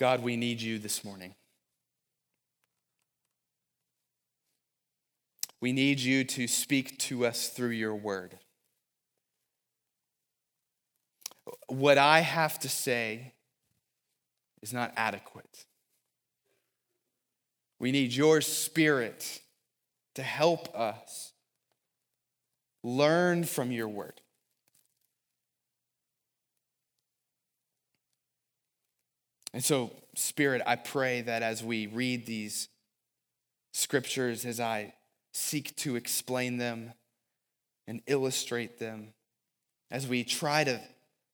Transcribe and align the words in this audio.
God, 0.00 0.22
we 0.22 0.34
need 0.34 0.62
you 0.62 0.78
this 0.78 1.04
morning. 1.04 1.34
We 5.60 5.74
need 5.74 6.00
you 6.00 6.24
to 6.24 6.48
speak 6.48 6.96
to 7.00 7.26
us 7.26 7.50
through 7.50 7.72
your 7.72 7.94
word. 7.94 8.38
What 11.68 11.98
I 11.98 12.20
have 12.20 12.58
to 12.60 12.68
say 12.70 13.34
is 14.62 14.72
not 14.72 14.94
adequate. 14.96 15.66
We 17.78 17.92
need 17.92 18.14
your 18.14 18.40
spirit 18.40 19.42
to 20.14 20.22
help 20.22 20.74
us 20.74 21.34
learn 22.82 23.44
from 23.44 23.70
your 23.70 23.88
word. 23.88 24.22
And 29.52 29.64
so, 29.64 29.90
Spirit, 30.14 30.62
I 30.66 30.76
pray 30.76 31.22
that 31.22 31.42
as 31.42 31.62
we 31.62 31.86
read 31.86 32.26
these 32.26 32.68
scriptures, 33.72 34.44
as 34.44 34.60
I 34.60 34.94
seek 35.32 35.74
to 35.76 35.96
explain 35.96 36.58
them 36.58 36.92
and 37.86 38.00
illustrate 38.06 38.78
them, 38.78 39.12
as 39.90 40.06
we 40.06 40.22
try 40.22 40.64
to 40.64 40.80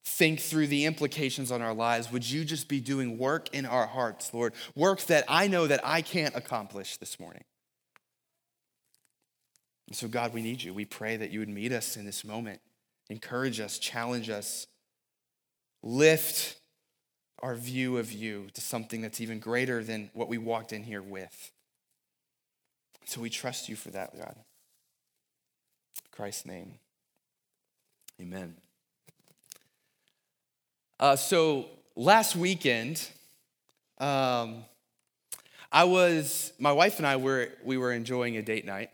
think 0.05 0.41
through 0.41 0.69
the 0.69 0.87
implications 0.87 1.51
on 1.51 1.61
our 1.61 1.75
lives, 1.75 2.11
would 2.13 2.29
you 2.29 2.45
just 2.45 2.69
be 2.69 2.81
doing 2.81 3.19
work 3.19 3.55
in 3.55 3.67
our 3.67 3.87
hearts, 3.87 4.33
Lord? 4.33 4.55
Work 4.75 5.03
that 5.07 5.25
I 5.29 5.49
know 5.49 5.67
that 5.67 5.81
I 5.85 6.01
can't 6.01 6.35
accomplish 6.35 6.97
this 6.97 7.21
morning. 7.21 7.45
And 9.89 9.97
so, 9.97 10.09
God, 10.09 10.33
we 10.33 10.43
need 10.43 10.63
you. 10.63 10.73
We 10.73 10.85
pray 10.85 11.17
that 11.17 11.31
you 11.31 11.41
would 11.41 11.49
meet 11.49 11.73
us 11.73 11.97
in 11.97 12.07
this 12.07 12.25
moment, 12.25 12.61
encourage 13.11 13.61
us, 13.61 13.79
challenge 13.79 14.31
us, 14.31 14.67
lift 15.83 16.57
our 17.41 17.55
view 17.55 17.99
of 17.99 18.13
you 18.13 18.49
to 18.55 18.61
something 18.61 19.03
that's 19.03 19.21
even 19.21 19.39
greater 19.39 19.83
than 19.83 20.11
what 20.15 20.29
we 20.29 20.39
walked 20.39 20.73
in 20.73 20.83
here 20.83 21.03
with. 21.03 21.51
So 23.05 23.21
we 23.21 23.31
trust 23.31 23.69
you 23.69 23.77
for 23.77 23.91
that, 23.91 24.17
God. 24.17 24.35
In 24.37 26.11
Christ's 26.11 26.47
name, 26.47 26.75
amen. 28.21 28.57
Uh, 30.99 31.15
so 31.15 31.67
last 31.95 32.37
weekend, 32.37 33.07
um, 33.99 34.65
I 35.71 35.85
was, 35.85 36.53
my 36.59 36.73
wife 36.73 36.99
and 36.99 37.07
I 37.07 37.17
were, 37.17 37.51
we 37.63 37.77
were 37.77 37.93
enjoying 37.93 38.37
a 38.39 38.43
date 38.43 38.65
night. 38.65 38.91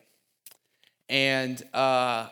And 1.09 1.62
uh, 1.73 2.29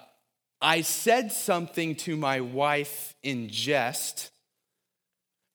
I 0.60 0.80
said 0.80 1.32
something 1.32 1.94
to 1.96 2.16
my 2.16 2.40
wife 2.40 3.14
in 3.22 3.48
jest 3.48 4.30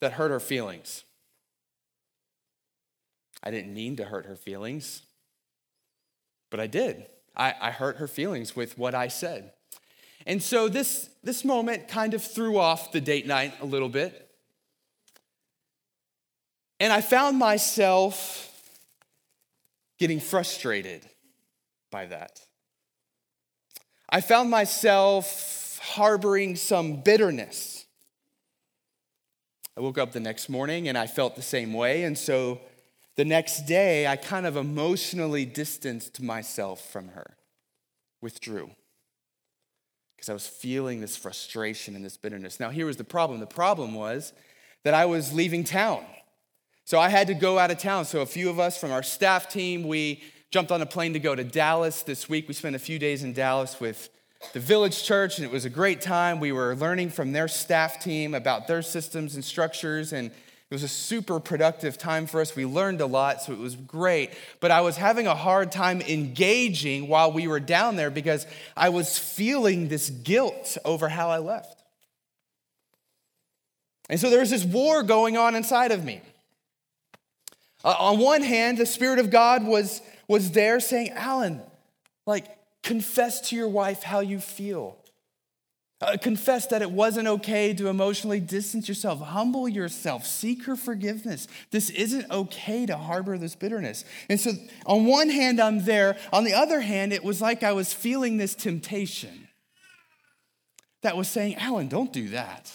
that 0.02 0.14
hurt 0.14 0.32
her 0.32 0.40
feelings. 0.40 1.04
I 3.44 3.52
didn't 3.52 3.74
mean 3.74 3.96
to 3.98 4.06
hurt 4.06 4.26
her 4.26 4.36
feelings, 4.36 5.04
but 6.50 6.60
I 6.60 6.68
did. 6.68 7.06
I, 7.36 7.54
I 7.62 7.72
hurt 7.72 7.98
her 7.98 8.08
feelings 8.08 8.56
with 8.56 8.78
what 8.78 8.96
I 8.96 9.08
said. 9.08 9.52
And 10.26 10.42
so 10.42 10.68
this, 10.68 11.10
this 11.24 11.46
moment 11.46 11.88
kind 11.88 12.14
of 12.14 12.24
threw 12.24 12.58
off 12.58 12.92
the 12.92 13.02
date 13.02 13.28
night 13.28 13.54
a 13.62 13.66
little 13.66 13.90
bit. 13.90 14.30
And 16.80 16.92
I 16.92 17.02
found 17.02 17.38
myself 17.38 18.52
getting 19.98 20.20
frustrated 20.20 21.08
by 21.92 22.08
that. 22.08 22.42
I 24.10 24.22
found 24.22 24.50
myself 24.50 25.80
harboring 25.82 26.56
some 26.56 27.02
bitterness 27.02 27.75
I 29.78 29.82
woke 29.82 29.98
up 29.98 30.12
the 30.12 30.20
next 30.20 30.50
morning 30.50 30.88
and 30.88 30.98
I 30.98 31.08
felt 31.08 31.36
the 31.36 31.42
same 31.42 31.74
way. 31.74 32.04
And 32.04 32.18
so 32.18 32.62
the 33.16 33.26
next 33.26 33.66
day, 33.66 34.08
I 34.08 34.16
kind 34.16 34.46
of 34.46 34.58
emotionally 34.58 35.46
distanced 35.46 36.22
myself 36.22 36.90
from 36.92 37.10
her, 37.10 37.38
withdrew, 38.22 38.72
because 40.16 40.30
I 40.30 40.34
was 40.34 40.48
feeling 40.48 41.00
this 41.00 41.16
frustration 41.16 41.96
and 41.96 42.04
this 42.04 42.18
bitterness. 42.18 42.60
Now, 42.60 42.70
here 42.70 42.86
was 42.86 42.98
the 42.98 43.06
problem 43.06 43.40
the 43.40 43.48
problem 43.48 43.94
was 43.94 44.34
that 44.84 44.94
I 44.94 45.06
was 45.06 45.34
leaving 45.34 45.64
town. 45.64 46.06
So 46.84 47.00
I 47.00 47.10
had 47.10 47.28
to 47.28 47.34
go 47.34 47.58
out 47.58 47.72
of 47.72 47.80
town. 47.80 48.06
So 48.06 48.22
a 48.22 48.26
few 48.26 48.50
of 48.50 48.60
us 48.60 48.78
from 48.78 48.92
our 48.92 49.02
staff 49.02 49.50
team, 49.50 49.88
we 49.88 50.22
jumped 50.52 50.72
on 50.72 50.82
a 50.82 50.86
plane 50.86 51.14
to 51.14 51.20
go 51.20 51.36
to 51.36 51.44
Dallas 51.44 52.04
this 52.04 52.30
week. 52.30 52.48
We 52.48 52.54
spent 52.54 52.76
a 52.76 52.80
few 52.80 53.00
days 53.00 53.24
in 53.24 53.34
Dallas 53.34 53.80
with 53.80 54.10
the 54.54 54.60
village 54.60 55.04
church, 55.04 55.38
and 55.38 55.46
it 55.46 55.52
was 55.52 55.66
a 55.66 55.70
great 55.70 56.02
time. 56.02 56.40
We 56.40 56.52
were 56.52 56.76
learning 56.76 57.10
from 57.10 57.32
their 57.32 57.48
staff 57.48 58.00
team 58.00 58.34
about 58.34 58.68
their 58.68 58.82
systems 58.82 59.36
and 59.36 59.44
structures, 59.44 60.14
and 60.14 60.28
it 60.28 60.74
was 60.74 60.84
a 60.84 60.88
super 60.88 61.40
productive 61.40 61.98
time 61.98 62.26
for 62.26 62.42
us. 62.42 62.56
We 62.56 62.66
learned 62.66 63.00
a 63.00 63.06
lot, 63.06 63.42
so 63.42 63.54
it 63.54 63.60
was 63.60 63.76
great. 63.76 64.32
But 64.60 64.72
I 64.72 64.82
was 64.82 64.98
having 64.98 65.28
a 65.28 65.36
hard 65.36 65.72
time 65.72 66.02
engaging 66.02 67.08
while 67.08 67.32
we 67.32 67.48
were 67.48 67.60
down 67.60 67.96
there 67.96 68.10
because 68.10 68.48
I 68.76 68.90
was 68.90 69.18
feeling 69.18 69.90
this 69.90 70.10
guilt 70.10 70.78
over 70.84 71.08
how 71.08 71.30
I 71.30 71.38
left. 71.38 71.84
And 74.10 74.20
so 74.20 74.30
there 74.30 74.40
was 74.40 74.50
this 74.50 74.66
war 74.66 75.04
going 75.04 75.38
on 75.38 75.56
inside 75.56 75.92
of 75.92 76.04
me. 76.04 76.22
Uh, 77.84 77.96
on 78.00 78.20
one 78.20 78.42
hand, 78.42 78.80
the 78.80 78.86
Spirit 78.86 79.20
of 79.20 79.30
God 79.30 79.66
was, 79.66 80.02
was 80.28 80.52
there 80.52 80.80
saying, 80.80 81.12
Alan, 81.12 81.62
like, 82.26 82.46
Confess 82.86 83.42
to 83.50 83.56
your 83.56 83.68
wife 83.68 84.04
how 84.04 84.20
you 84.20 84.40
feel. 84.40 84.96
Uh, 86.02 86.18
confess 86.22 86.68
that 86.68 86.84
it 86.84 86.92
wasn't 86.92 87.28
okay 87.28 87.74
to 87.74 87.88
emotionally 87.88 88.40
distance 88.40 88.88
yourself. 88.88 89.20
Humble 89.22 89.68
yourself. 89.68 90.24
Seek 90.24 90.66
her 90.66 90.76
forgiveness. 90.76 91.48
This 91.72 91.90
isn't 91.90 92.30
okay 92.30 92.86
to 92.86 92.96
harbor 92.96 93.40
this 93.40 93.56
bitterness. 93.56 94.06
And 94.30 94.40
so, 94.40 94.52
on 94.86 95.06
one 95.06 95.30
hand, 95.30 95.60
I'm 95.60 95.84
there. 95.84 96.16
On 96.32 96.44
the 96.44 96.54
other 96.54 96.80
hand, 96.80 97.12
it 97.12 97.24
was 97.24 97.42
like 97.42 97.64
I 97.64 97.72
was 97.72 97.92
feeling 97.92 98.38
this 98.38 98.54
temptation 98.54 99.48
that 101.02 101.18
was 101.18 101.28
saying, 101.28 101.56
Alan, 101.56 101.88
don't 101.88 102.14
do 102.14 102.30
that. 102.30 102.72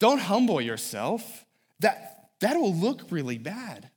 Don't 0.00 0.20
humble 0.20 0.60
yourself. 0.60 1.46
That, 1.80 2.28
that'll 2.40 2.74
look 2.74 3.06
really 3.10 3.38
bad. 3.38 3.88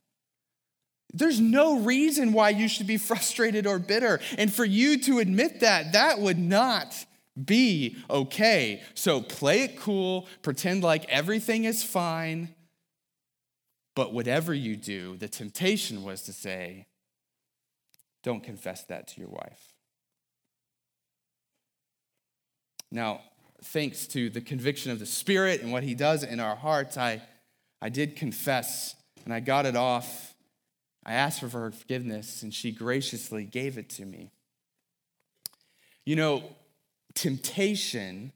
There's 1.12 1.40
no 1.40 1.80
reason 1.80 2.32
why 2.32 2.50
you 2.50 2.68
should 2.68 2.86
be 2.86 2.96
frustrated 3.10 3.66
or 3.66 3.78
bitter. 3.78 4.20
And 4.36 4.52
for 4.52 4.64
you 4.64 4.98
to 5.02 5.18
admit 5.18 5.60
that, 5.60 5.92
that 5.92 6.18
would 6.20 6.38
not 6.38 7.06
be 7.42 7.96
okay. 8.10 8.82
So 8.94 9.20
play 9.20 9.62
it 9.62 9.78
cool, 9.78 10.26
pretend 10.42 10.82
like 10.82 11.04
everything 11.08 11.64
is 11.64 11.82
fine. 11.82 12.54
But 13.94 14.12
whatever 14.12 14.54
you 14.54 14.76
do, 14.76 15.16
the 15.16 15.28
temptation 15.28 16.04
was 16.04 16.22
to 16.22 16.32
say, 16.32 16.86
don't 18.22 18.42
confess 18.42 18.84
that 18.84 19.08
to 19.08 19.20
your 19.20 19.30
wife. 19.30 19.72
Now, 22.90 23.20
thanks 23.64 24.06
to 24.08 24.30
the 24.30 24.40
conviction 24.40 24.92
of 24.92 24.98
the 24.98 25.06
Spirit 25.06 25.62
and 25.62 25.72
what 25.72 25.82
He 25.82 25.94
does 25.94 26.22
in 26.22 26.40
our 26.40 26.56
hearts, 26.56 26.96
I, 26.96 27.22
I 27.82 27.88
did 27.88 28.16
confess 28.16 28.94
and 29.24 29.34
I 29.34 29.40
got 29.40 29.66
it 29.66 29.76
off 29.76 30.34
I 31.08 31.14
asked 31.14 31.40
for 31.40 31.48
her 31.48 31.70
forgiveness, 31.70 32.42
and 32.42 32.52
she 32.52 32.70
graciously 32.70 33.44
gave 33.44 33.78
it 33.78 33.88
to 33.90 34.04
me. 34.04 34.30
You 36.04 36.16
know, 36.16 36.42
temptation 37.14 38.32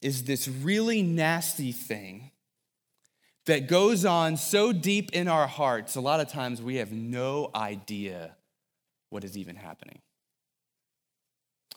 is 0.00 0.22
this 0.22 0.46
really 0.46 1.02
nasty 1.02 1.72
thing 1.72 2.30
that 3.46 3.66
goes 3.66 4.04
on 4.04 4.36
so 4.36 4.72
deep 4.72 5.10
in 5.12 5.26
our 5.26 5.48
hearts, 5.48 5.96
a 5.96 6.00
lot 6.00 6.20
of 6.20 6.28
times 6.28 6.62
we 6.62 6.76
have 6.76 6.92
no 6.92 7.50
idea 7.52 8.36
what 9.10 9.24
is 9.24 9.36
even 9.36 9.56
happening. 9.56 9.98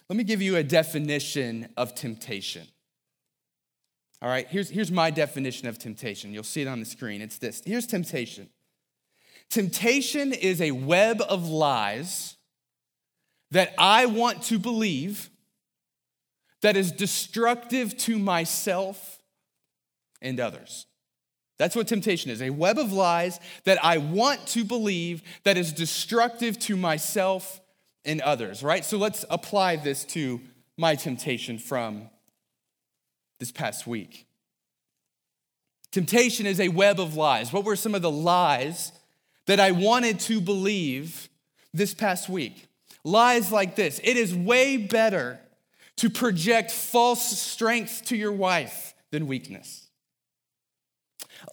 Let 0.08 0.18
me 0.18 0.24
give 0.24 0.44
you 0.44 0.56
a 0.58 0.64
definition 0.64 1.70
of 1.76 1.96
temptation. 1.96 2.68
All 4.22 4.30
right, 4.30 4.48
here's, 4.48 4.70
here's 4.70 4.92
my 4.92 5.10
definition 5.10 5.68
of 5.68 5.80
temptation. 5.80 6.32
You'll 6.32 6.44
see 6.44 6.62
it 6.62 6.68
on 6.68 6.80
the 6.80 6.86
screen. 6.86 7.24
It's 7.24 7.40
this. 7.40 7.64
Here's 7.66 7.88
temptation 7.88 8.50
Temptation 9.50 10.34
is 10.34 10.62
a 10.62 10.72
web 10.72 11.22
of 11.22 11.48
lies 11.48 12.36
that 13.52 13.74
I 13.78 14.06
want 14.06 14.44
to 14.44 14.60
believe 14.60 15.30
that 16.62 16.76
is 16.76 16.92
destructive 16.92 17.98
to 17.98 18.20
myself 18.20 19.22
and 20.22 20.40
others. 20.40 20.86
That's 21.58 21.76
what 21.76 21.88
temptation 21.88 22.30
is 22.30 22.42
a 22.42 22.50
web 22.50 22.78
of 22.78 22.92
lies 22.92 23.40
that 23.64 23.84
I 23.84 23.98
want 23.98 24.46
to 24.48 24.64
believe 24.64 25.24
that 25.44 25.58
is 25.58 25.72
destructive 25.72 26.60
to 26.60 26.76
myself 26.76 27.62
and 28.06 28.22
others, 28.22 28.62
right? 28.62 28.86
So 28.86 28.98
let's 28.98 29.26
apply 29.30 29.78
this 29.78 30.04
to 30.06 30.42
my 30.78 30.96
temptation 30.96 31.58
from 31.58 32.10
this 33.40 33.52
past 33.52 33.88
week. 33.88 34.28
Temptation 35.92 36.46
is 36.46 36.60
a 36.60 36.68
web 36.68 37.00
of 37.00 37.16
lies. 37.16 37.52
What 37.52 37.66
were 37.66 37.76
some 37.76 37.96
of 37.96 38.02
the 38.02 38.12
lies 38.12 38.92
that 39.48 39.60
I 39.60 39.72
wanted 39.72 40.20
to 40.22 40.40
believe 40.40 41.30
this 41.74 41.94
past 41.94 42.30
week. 42.30 42.68
Lies 43.04 43.52
like 43.52 43.76
this 43.76 44.00
it 44.04 44.18
is 44.18 44.36
way 44.36 44.78
better 44.78 45.40
to 45.98 46.10
project 46.10 46.72
false 46.72 47.40
strength 47.40 48.04
to 48.06 48.16
your 48.16 48.32
wife 48.32 48.94
than 49.12 49.28
weakness. 49.28 49.88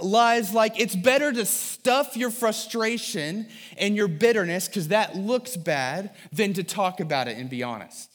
Lies 0.00 0.52
like 0.52 0.78
it's 0.80 0.96
better 0.96 1.32
to 1.32 1.44
stuff 1.46 2.16
your 2.16 2.30
frustration 2.30 3.46
and 3.76 3.94
your 3.94 4.08
bitterness 4.08 4.66
because 4.66 4.88
that 4.88 5.16
looks 5.16 5.56
bad 5.56 6.10
than 6.32 6.52
to 6.54 6.64
talk 6.64 7.00
about 7.00 7.28
it 7.28 7.38
and 7.38 7.48
be 7.48 7.62
honest. 7.62 8.10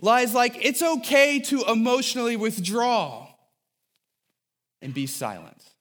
Lies 0.00 0.34
like 0.34 0.56
it's 0.64 0.82
okay 0.82 1.38
to 1.40 1.64
emotionally 1.68 2.36
withdraw 2.36 3.28
and 4.82 4.92
be 4.92 5.06
silent. 5.06 5.73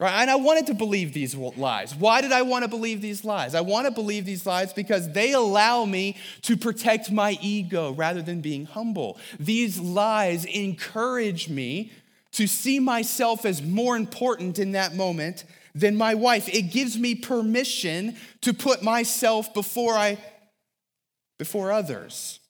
Right? 0.00 0.22
And 0.22 0.30
I 0.30 0.36
wanted 0.36 0.66
to 0.68 0.74
believe 0.74 1.12
these 1.12 1.34
lies. 1.36 1.94
Why 1.94 2.22
did 2.22 2.32
I 2.32 2.40
want 2.40 2.62
to 2.62 2.68
believe 2.68 3.02
these 3.02 3.22
lies? 3.22 3.54
I 3.54 3.60
want 3.60 3.86
to 3.86 3.90
believe 3.90 4.24
these 4.24 4.46
lies 4.46 4.72
because 4.72 5.12
they 5.12 5.32
allow 5.32 5.84
me 5.84 6.16
to 6.42 6.56
protect 6.56 7.12
my 7.12 7.38
ego 7.42 7.92
rather 7.92 8.22
than 8.22 8.40
being 8.40 8.64
humble. 8.64 9.18
These 9.38 9.78
lies 9.78 10.46
encourage 10.46 11.50
me 11.50 11.92
to 12.32 12.46
see 12.46 12.80
myself 12.80 13.44
as 13.44 13.60
more 13.60 13.94
important 13.94 14.58
in 14.58 14.72
that 14.72 14.94
moment 14.94 15.44
than 15.74 15.96
my 15.96 16.14
wife. 16.14 16.48
It 16.48 16.72
gives 16.72 16.98
me 16.98 17.14
permission 17.14 18.16
to 18.40 18.54
put 18.54 18.82
myself 18.82 19.52
before 19.52 19.94
I 19.94 20.16
before 21.38 21.72
others. 21.72 22.40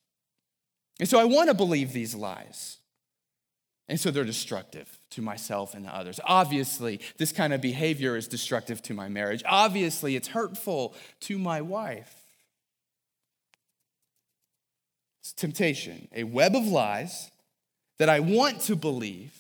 And 1.00 1.08
so 1.08 1.18
I 1.18 1.24
want 1.24 1.48
to 1.48 1.54
believe 1.54 1.92
these 1.92 2.14
lies. 2.14 2.79
And 3.90 3.98
so 3.98 4.12
they're 4.12 4.22
destructive 4.22 5.00
to 5.10 5.20
myself 5.20 5.74
and 5.74 5.84
to 5.84 5.92
others. 5.92 6.20
Obviously, 6.24 7.00
this 7.18 7.32
kind 7.32 7.52
of 7.52 7.60
behavior 7.60 8.16
is 8.16 8.28
destructive 8.28 8.80
to 8.82 8.94
my 8.94 9.08
marriage. 9.08 9.42
Obviously, 9.44 10.14
it's 10.14 10.28
hurtful 10.28 10.94
to 11.22 11.36
my 11.36 11.60
wife. 11.60 12.22
It's 15.18 15.32
temptation, 15.32 16.06
a 16.14 16.22
web 16.22 16.54
of 16.54 16.68
lies 16.68 17.32
that 17.98 18.08
I 18.08 18.20
want 18.20 18.60
to 18.62 18.76
believe 18.76 19.34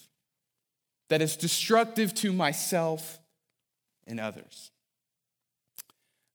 that 1.10 1.22
is 1.22 1.36
destructive 1.36 2.12
to 2.14 2.32
myself 2.32 3.20
and 4.08 4.18
others. 4.18 4.72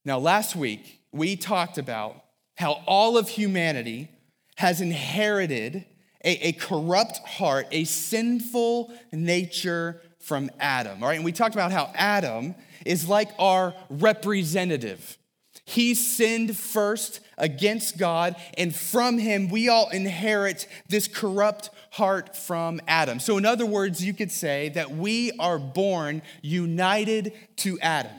Now, 0.06 0.20
last 0.20 0.56
week, 0.56 1.02
we 1.12 1.36
talked 1.36 1.78
about 1.78 2.24
how 2.56 2.82
all 2.88 3.18
of 3.18 3.28
humanity 3.28 4.10
has 4.56 4.80
inherited 4.80 5.84
a, 6.26 6.48
a 6.48 6.52
corrupt 6.54 7.20
heart, 7.20 7.68
a 7.72 7.86
sinful 7.86 8.92
nature 9.14 10.02
from 10.20 10.50
Adam. 10.60 11.02
All 11.02 11.10
right, 11.10 11.16
and 11.16 11.24
we 11.24 11.32
talked 11.32 11.56
about 11.56 11.72
how 11.72 11.92
Adam 11.94 12.56
is 12.86 13.08
like 13.08 13.30
our 13.40 13.74
representative. 13.90 15.18
He 15.66 15.94
sinned 15.96 16.58
first 16.58 17.22
against 17.38 17.98
God, 17.98 18.36
and 18.58 18.76
from 18.76 19.18
him 19.18 19.50
we 19.50 19.70
all 19.70 19.90
inherit 19.90 20.68
this 20.90 21.08
corrupt 21.08 21.70
heart 21.92 22.36
from 22.36 22.82
Adam. 22.88 23.20
So, 23.20 23.38
in 23.38 23.46
other 23.46 23.66
words, 23.66 24.04
you 24.04 24.14
could 24.14 24.32
say 24.32 24.70
that 24.70 24.92
we 24.92 25.32
are 25.40 25.60
born 25.60 26.22
united 26.42 27.34
to 27.58 27.80
Adam. 27.80 28.12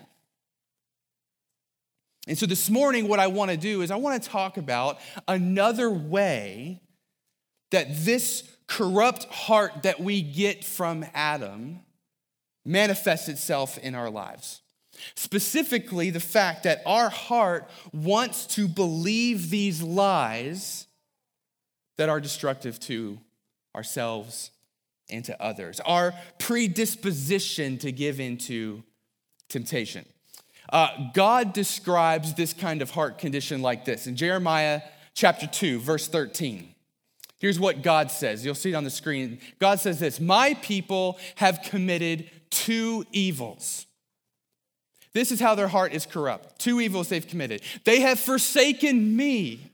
And 2.28 2.36
so, 2.36 2.46
this 2.46 2.68
morning, 2.68 3.06
what 3.06 3.20
I 3.20 3.28
want 3.28 3.52
to 3.52 3.56
do 3.56 3.82
is 3.82 3.90
I 3.90 3.96
want 3.96 4.20
to 4.20 4.28
talk 4.28 4.56
about 4.56 4.98
another 5.28 5.90
way 5.90 6.80
that 7.70 7.86
this 8.04 8.44
corrupt 8.66 9.24
heart 9.26 9.82
that 9.82 10.00
we 10.00 10.22
get 10.22 10.64
from 10.64 11.04
Adam 11.14 11.80
manifests 12.64 13.28
itself 13.28 13.78
in 13.78 13.94
our 13.94 14.10
lives. 14.10 14.62
Specifically, 15.14 16.10
the 16.10 16.20
fact 16.20 16.64
that 16.64 16.82
our 16.86 17.10
heart 17.10 17.70
wants 17.92 18.46
to 18.46 18.66
believe 18.66 19.50
these 19.50 19.82
lies 19.82 20.86
that 21.98 22.08
are 22.08 22.20
destructive 22.20 22.80
to 22.80 23.18
ourselves 23.74 24.50
and 25.08 25.24
to 25.24 25.40
others, 25.42 25.80
our 25.80 26.14
predisposition 26.38 27.78
to 27.78 27.92
give 27.92 28.18
into 28.20 28.82
temptation. 29.48 30.04
Uh, 30.72 30.88
God 31.14 31.52
describes 31.52 32.34
this 32.34 32.52
kind 32.52 32.82
of 32.82 32.90
heart 32.90 33.18
condition 33.18 33.62
like 33.62 33.84
this 33.84 34.06
in 34.06 34.16
Jeremiah 34.16 34.82
chapter 35.14 35.46
2, 35.46 35.78
verse 35.78 36.08
13. 36.08 36.74
Here's 37.38 37.60
what 37.60 37.82
God 37.82 38.10
says. 38.10 38.44
You'll 38.44 38.54
see 38.54 38.72
it 38.72 38.74
on 38.74 38.84
the 38.84 38.90
screen. 38.90 39.38
God 39.58 39.80
says 39.80 39.98
this 39.98 40.20
My 40.20 40.54
people 40.54 41.18
have 41.36 41.62
committed 41.62 42.30
two 42.50 43.04
evils. 43.12 43.86
This 45.12 45.32
is 45.32 45.40
how 45.40 45.54
their 45.54 45.68
heart 45.68 45.94
is 45.94 46.04
corrupt. 46.04 46.58
Two 46.58 46.80
evils 46.80 47.08
they've 47.08 47.26
committed. 47.26 47.62
They 47.84 48.00
have 48.00 48.20
forsaken 48.20 49.16
me. 49.16 49.72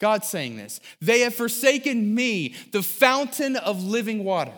God's 0.00 0.28
saying 0.28 0.56
this. 0.56 0.80
They 1.00 1.20
have 1.20 1.34
forsaken 1.34 2.14
me, 2.14 2.54
the 2.72 2.82
fountain 2.82 3.56
of 3.56 3.82
living 3.82 4.22
water. 4.24 4.52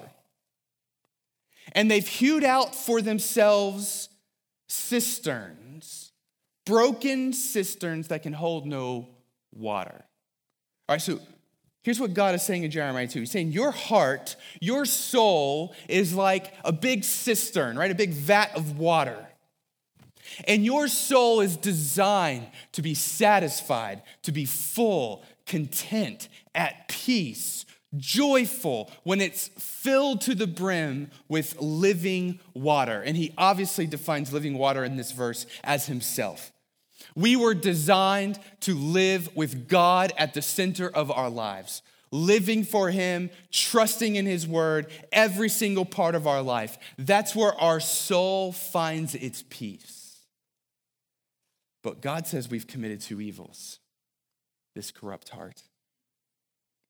And 1.72 1.90
they've 1.90 2.06
hewed 2.06 2.42
out 2.42 2.74
for 2.74 3.00
themselves 3.00 4.08
cisterns, 4.68 6.12
broken 6.66 7.32
cisterns 7.32 8.08
that 8.08 8.22
can 8.22 8.32
hold 8.32 8.66
no 8.66 9.08
water. 9.54 10.04
All 10.88 10.94
right, 10.94 11.00
so 11.00 11.20
Here's 11.88 11.98
what 11.98 12.12
God 12.12 12.34
is 12.34 12.42
saying 12.42 12.64
in 12.64 12.70
Jeremiah 12.70 13.08
2. 13.08 13.20
He's 13.20 13.30
saying, 13.30 13.52
Your 13.52 13.70
heart, 13.70 14.36
your 14.60 14.84
soul 14.84 15.74
is 15.88 16.12
like 16.12 16.52
a 16.62 16.70
big 16.70 17.02
cistern, 17.02 17.78
right? 17.78 17.90
A 17.90 17.94
big 17.94 18.10
vat 18.10 18.54
of 18.54 18.78
water. 18.78 19.26
And 20.46 20.66
your 20.66 20.86
soul 20.86 21.40
is 21.40 21.56
designed 21.56 22.48
to 22.72 22.82
be 22.82 22.92
satisfied, 22.92 24.02
to 24.24 24.32
be 24.32 24.44
full, 24.44 25.24
content, 25.46 26.28
at 26.54 26.88
peace, 26.88 27.64
joyful 27.96 28.90
when 29.04 29.22
it's 29.22 29.48
filled 29.58 30.20
to 30.20 30.34
the 30.34 30.46
brim 30.46 31.10
with 31.26 31.58
living 31.58 32.38
water. 32.52 33.00
And 33.00 33.16
he 33.16 33.32
obviously 33.38 33.86
defines 33.86 34.30
living 34.30 34.58
water 34.58 34.84
in 34.84 34.96
this 34.96 35.12
verse 35.12 35.46
as 35.64 35.86
himself. 35.86 36.52
We 37.14 37.36
were 37.36 37.54
designed 37.54 38.38
to 38.60 38.74
live 38.74 39.34
with 39.36 39.68
God 39.68 40.12
at 40.16 40.34
the 40.34 40.42
center 40.42 40.88
of 40.88 41.10
our 41.10 41.30
lives, 41.30 41.82
living 42.10 42.64
for 42.64 42.90
Him, 42.90 43.30
trusting 43.50 44.16
in 44.16 44.26
His 44.26 44.46
word 44.46 44.86
every 45.12 45.48
single 45.48 45.84
part 45.84 46.14
of 46.14 46.26
our 46.26 46.42
life. 46.42 46.78
That's 46.98 47.34
where 47.34 47.54
our 47.60 47.80
soul 47.80 48.52
finds 48.52 49.14
its 49.14 49.44
peace. 49.48 50.08
But 51.82 52.00
God 52.00 52.26
says 52.26 52.50
we've 52.50 52.66
committed 52.66 53.00
two 53.00 53.20
evils 53.20 53.78
this 54.74 54.90
corrupt 54.92 55.30
heart. 55.30 55.62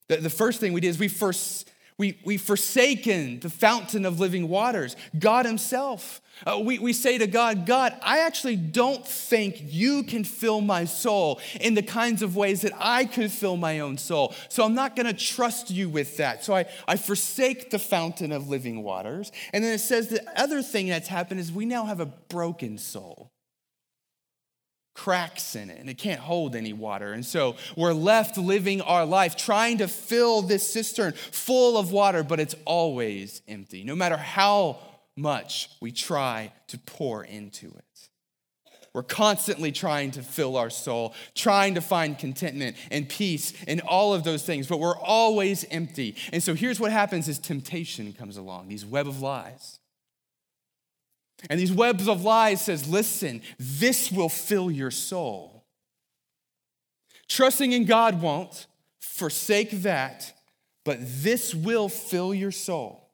The, 0.09 0.29
first 0.31 0.61
thing 0.61 0.73
we 0.75 0.81
did 0.81 0.89
is 0.89 0.99
we 0.99 1.09
first 1.09 1.71
we, 1.99 2.17
we've 2.25 2.41
forsaken 2.41 3.41
the 3.41 3.51
fountain 3.51 4.07
of 4.07 4.21
living 4.21 4.49
waters, 4.49 4.95
God 5.19 5.45
Himself. 5.45 6.23
Uh, 6.47 6.61
we, 6.65 6.79
we 6.79 6.93
say 6.93 7.19
to 7.19 7.27
God, 7.27 7.67
God, 7.67 7.99
I 8.01 8.21
actually 8.21 8.55
don't 8.55 9.05
think 9.05 9.57
you 9.61 10.05
can 10.05 10.23
fill 10.23 10.61
my 10.61 10.85
soul 10.85 11.41
in 11.61 11.75
the 11.75 11.83
kinds 11.83 12.23
of 12.23 12.37
ways 12.37 12.63
that 12.63 12.73
I 12.79 13.05
could 13.05 13.33
fill 13.33 13.57
my 13.57 13.81
own 13.81 13.99
soul. 13.99 14.33
So 14.49 14.65
I'm 14.65 14.75
not 14.75 14.95
going 14.95 15.07
to 15.07 15.13
trust 15.13 15.71
you 15.71 15.89
with 15.89 16.17
that. 16.19 16.45
So 16.45 16.55
I, 16.55 16.67
I 16.87 16.97
forsake 16.97 17.71
the 17.71 17.81
fountain 17.81 18.31
of 18.31 18.49
living 18.49 18.85
waters. 18.85 19.33
And 19.53 19.65
then 19.65 19.75
it 19.75 19.81
says 19.81 20.07
the 20.09 20.23
other 20.41 20.63
thing 20.63 20.87
that's 20.87 21.09
happened 21.09 21.41
is 21.41 21.51
we 21.51 21.67
now 21.67 21.87
have 21.87 21.99
a 21.99 22.07
broken 22.07 22.79
soul 22.79 23.33
cracks 24.99 25.55
in 25.55 25.71
it 25.71 25.79
and 25.79 25.89
it 25.89 25.97
can't 25.97 26.21
hold 26.21 26.57
any 26.57 26.73
water. 26.73 27.13
And 27.13 27.25
so 27.25 27.55
we're 27.77 27.93
left 27.93 28.37
living 28.37 28.81
our 28.81 29.07
life 29.07 29.37
trying 29.37 29.79
to 29.79 29.87
fill 29.87 30.43
this 30.43 30.69
cistern 30.69 31.13
full 31.13 31.79
of 31.79 31.93
water, 31.93 32.25
but 32.25 32.41
it's 32.41 32.57
always 32.65 33.41
empty, 33.47 33.85
no 33.85 33.95
matter 33.95 34.17
how 34.17 34.79
much 35.17 35.71
we 35.81 35.93
try 35.93 36.53
to 36.67 36.79
pour 36.79 37.25
into 37.25 37.69
it. 37.69 37.85
We're 38.93 39.05
constantly 39.05 39.71
trying 39.71 40.11
to 40.13 40.23
fill 40.23 40.57
our 40.57 40.71
soul, 40.71 41.15
trying 41.37 41.77
to 41.77 41.81
find 41.81 42.19
contentment 42.19 42.77
and 42.91 43.09
peace 43.09 43.53
and 43.69 43.81
all 43.83 44.15
of 44.15 44.25
those 44.25 44.43
things, 44.45 44.67
but 44.67 44.81
we're 44.81 44.99
always 44.99 45.65
empty. 45.71 46.17
And 46.33 46.43
so 46.43 46.55
here's 46.55 46.81
what 46.81 46.91
happens 46.91 47.29
as 47.29 47.39
temptation 47.39 48.13
comes 48.13 48.37
along, 48.37 48.67
these 48.67 48.85
web 48.85 49.07
of 49.07 49.21
lies. 49.21 49.78
And 51.49 51.59
these 51.59 51.73
webs 51.73 52.09
of 52.09 52.25
lies 52.25 52.63
says, 52.63 52.89
listen, 52.89 53.43
this 53.59 54.11
will 54.11 54.29
fill 54.29 54.71
your 54.71 54.91
soul. 54.91 55.65
Trusting 57.29 57.73
in 57.73 57.85
God 57.85 58.21
won't. 58.21 58.67
Forsake 59.01 59.71
that, 59.83 60.33
but 60.85 60.99
this 61.01 61.55
will 61.55 61.89
fill 61.89 62.33
your 62.33 62.53
soul. 62.53 63.11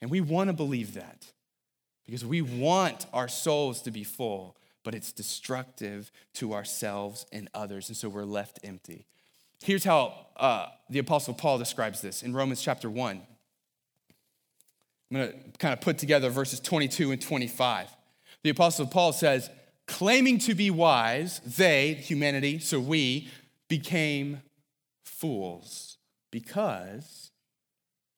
And 0.00 0.10
we 0.10 0.20
want 0.20 0.48
to 0.48 0.54
believe 0.54 0.94
that 0.94 1.26
because 2.06 2.24
we 2.24 2.42
want 2.42 3.06
our 3.12 3.28
souls 3.28 3.82
to 3.82 3.90
be 3.90 4.04
full, 4.04 4.56
but 4.84 4.94
it's 4.94 5.12
destructive 5.12 6.10
to 6.34 6.54
ourselves 6.54 7.26
and 7.32 7.48
others. 7.54 7.88
And 7.88 7.96
so 7.96 8.08
we're 8.08 8.24
left 8.24 8.60
empty. 8.64 9.06
Here's 9.62 9.84
how 9.84 10.26
uh, 10.36 10.68
the 10.88 11.00
Apostle 11.00 11.34
Paul 11.34 11.58
describes 11.58 12.00
this 12.00 12.22
in 12.22 12.32
Romans 12.32 12.62
chapter 12.62 12.88
1. 12.88 13.20
I'm 15.10 15.16
going 15.16 15.32
to 15.32 15.58
kind 15.58 15.72
of 15.72 15.80
put 15.80 15.98
together 15.98 16.30
verses 16.30 16.60
22 16.60 17.12
and 17.12 17.20
25. 17.20 17.88
The 18.42 18.50
Apostle 18.50 18.86
Paul 18.86 19.12
says, 19.12 19.50
claiming 19.86 20.38
to 20.40 20.54
be 20.54 20.70
wise, 20.70 21.40
they, 21.40 21.94
humanity, 21.94 22.58
so 22.58 22.78
we, 22.78 23.28
became 23.68 24.42
fools 25.04 25.98
because 26.30 27.30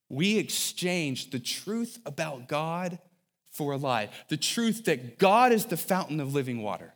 we 0.09 0.39
exchanged 0.39 1.33
the 1.33 1.39
truth 1.39 1.99
about 2.05 2.49
God 2.49 2.99
for 3.51 3.73
a 3.73 3.77
lie. 3.77 4.11
The 4.29 4.37
truth 4.37 4.85
that 4.85 5.19
God 5.19 5.53
is 5.53 5.67
the 5.67 5.77
fountain 5.77 6.21
of 6.21 6.35
living 6.35 6.63
water. 6.63 6.93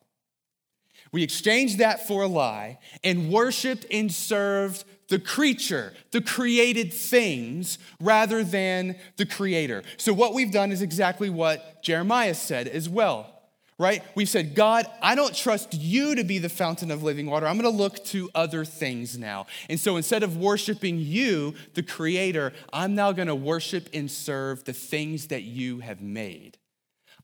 We 1.13 1.23
exchanged 1.23 1.79
that 1.79 2.07
for 2.07 2.23
a 2.23 2.27
lie 2.27 2.79
and 3.05 3.31
worshiped 3.31 3.87
and 3.91 4.13
served 4.13 4.85
the 5.09 5.19
creature, 5.19 5.95
the 6.11 6.21
created 6.21 6.93
things, 6.93 7.79
rather 8.01 8.43
than 8.43 8.97
the 9.17 9.27
creator. 9.27 9.85
So, 9.99 10.13
what 10.13 10.35
we've 10.35 10.51
done 10.51 10.73
is 10.73 10.83
exactly 10.83 11.31
what 11.31 11.83
Jeremiah 11.83 12.35
said 12.35 12.67
as 12.69 12.89
well 12.89 13.33
right? 13.79 14.03
We've 14.15 14.29
said, 14.29 14.55
God, 14.55 14.87
I 15.03 15.15
don't 15.15 15.35
trust 15.35 15.75
you 15.75 16.15
to 16.15 16.25
be 16.25 16.39
the 16.39 16.49
fountain 16.49 16.91
of 16.91 17.03
living 17.03 17.27
water. 17.27 17.47
I'm 17.47 17.59
going 17.59 17.71
to 17.71 17.77
look 17.77 18.03
to 18.07 18.31
other 18.35 18.65
things 18.65 19.19
now. 19.19 19.47
And 19.69 19.79
so 19.79 19.97
instead 19.97 20.23
of 20.23 20.39
worshiping 20.39 20.99
you, 20.99 21.55
the 21.75 21.83
creator, 21.83 22.53
I'm 22.73 22.95
now 22.95 23.13
going 23.13 23.29
to 23.29 23.35
worship 23.35 23.89
and 23.93 24.11
serve 24.11 24.65
the 24.65 24.73
things 24.73 25.27
that 25.27 25.43
you 25.43 25.81
have 25.81 26.01
made. 26.01 26.57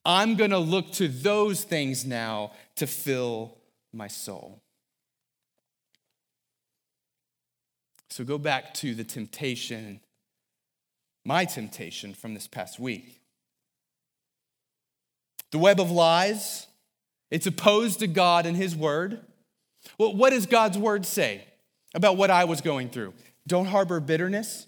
I'm 0.04 0.34
going 0.34 0.50
to 0.50 0.58
look 0.58 0.92
to 0.94 1.08
those 1.08 1.64
things 1.64 2.04
now 2.04 2.52
to 2.76 2.86
fill 2.86 3.56
my 3.92 4.08
soul. 4.08 4.60
So 8.10 8.24
go 8.24 8.38
back 8.38 8.74
to 8.74 8.94
the 8.94 9.04
temptation, 9.04 10.00
my 11.24 11.44
temptation 11.44 12.12
from 12.12 12.34
this 12.34 12.46
past 12.46 12.78
week. 12.78 13.20
The 15.50 15.58
web 15.58 15.80
of 15.80 15.90
lies, 15.90 16.66
it's 17.30 17.46
opposed 17.46 18.00
to 18.00 18.06
God 18.06 18.44
and 18.46 18.56
His 18.56 18.76
word. 18.76 19.20
Well, 19.98 20.14
what 20.14 20.30
does 20.30 20.46
God's 20.46 20.78
word 20.78 21.06
say 21.06 21.44
about 21.94 22.16
what 22.16 22.30
I 22.30 22.44
was 22.44 22.60
going 22.60 22.90
through? 22.90 23.14
Don't 23.46 23.66
harbor 23.66 24.00
bitterness. 24.00 24.66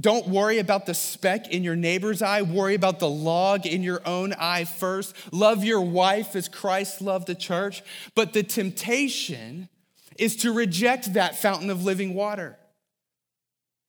Don't 0.00 0.26
worry 0.26 0.58
about 0.58 0.86
the 0.86 0.94
speck 0.94 1.48
in 1.48 1.62
your 1.62 1.76
neighbor's 1.76 2.20
eye. 2.20 2.42
Worry 2.42 2.74
about 2.74 2.98
the 2.98 3.08
log 3.08 3.64
in 3.64 3.82
your 3.82 4.02
own 4.04 4.32
eye 4.32 4.64
first. 4.64 5.14
Love 5.32 5.62
your 5.62 5.80
wife 5.80 6.34
as 6.34 6.48
Christ 6.48 7.00
loved 7.00 7.28
the 7.28 7.34
church. 7.34 7.82
But 8.16 8.32
the 8.32 8.42
temptation 8.42 9.68
is 10.18 10.36
to 10.36 10.52
reject 10.52 11.14
that 11.14 11.40
fountain 11.40 11.70
of 11.70 11.84
living 11.84 12.14
water 12.14 12.58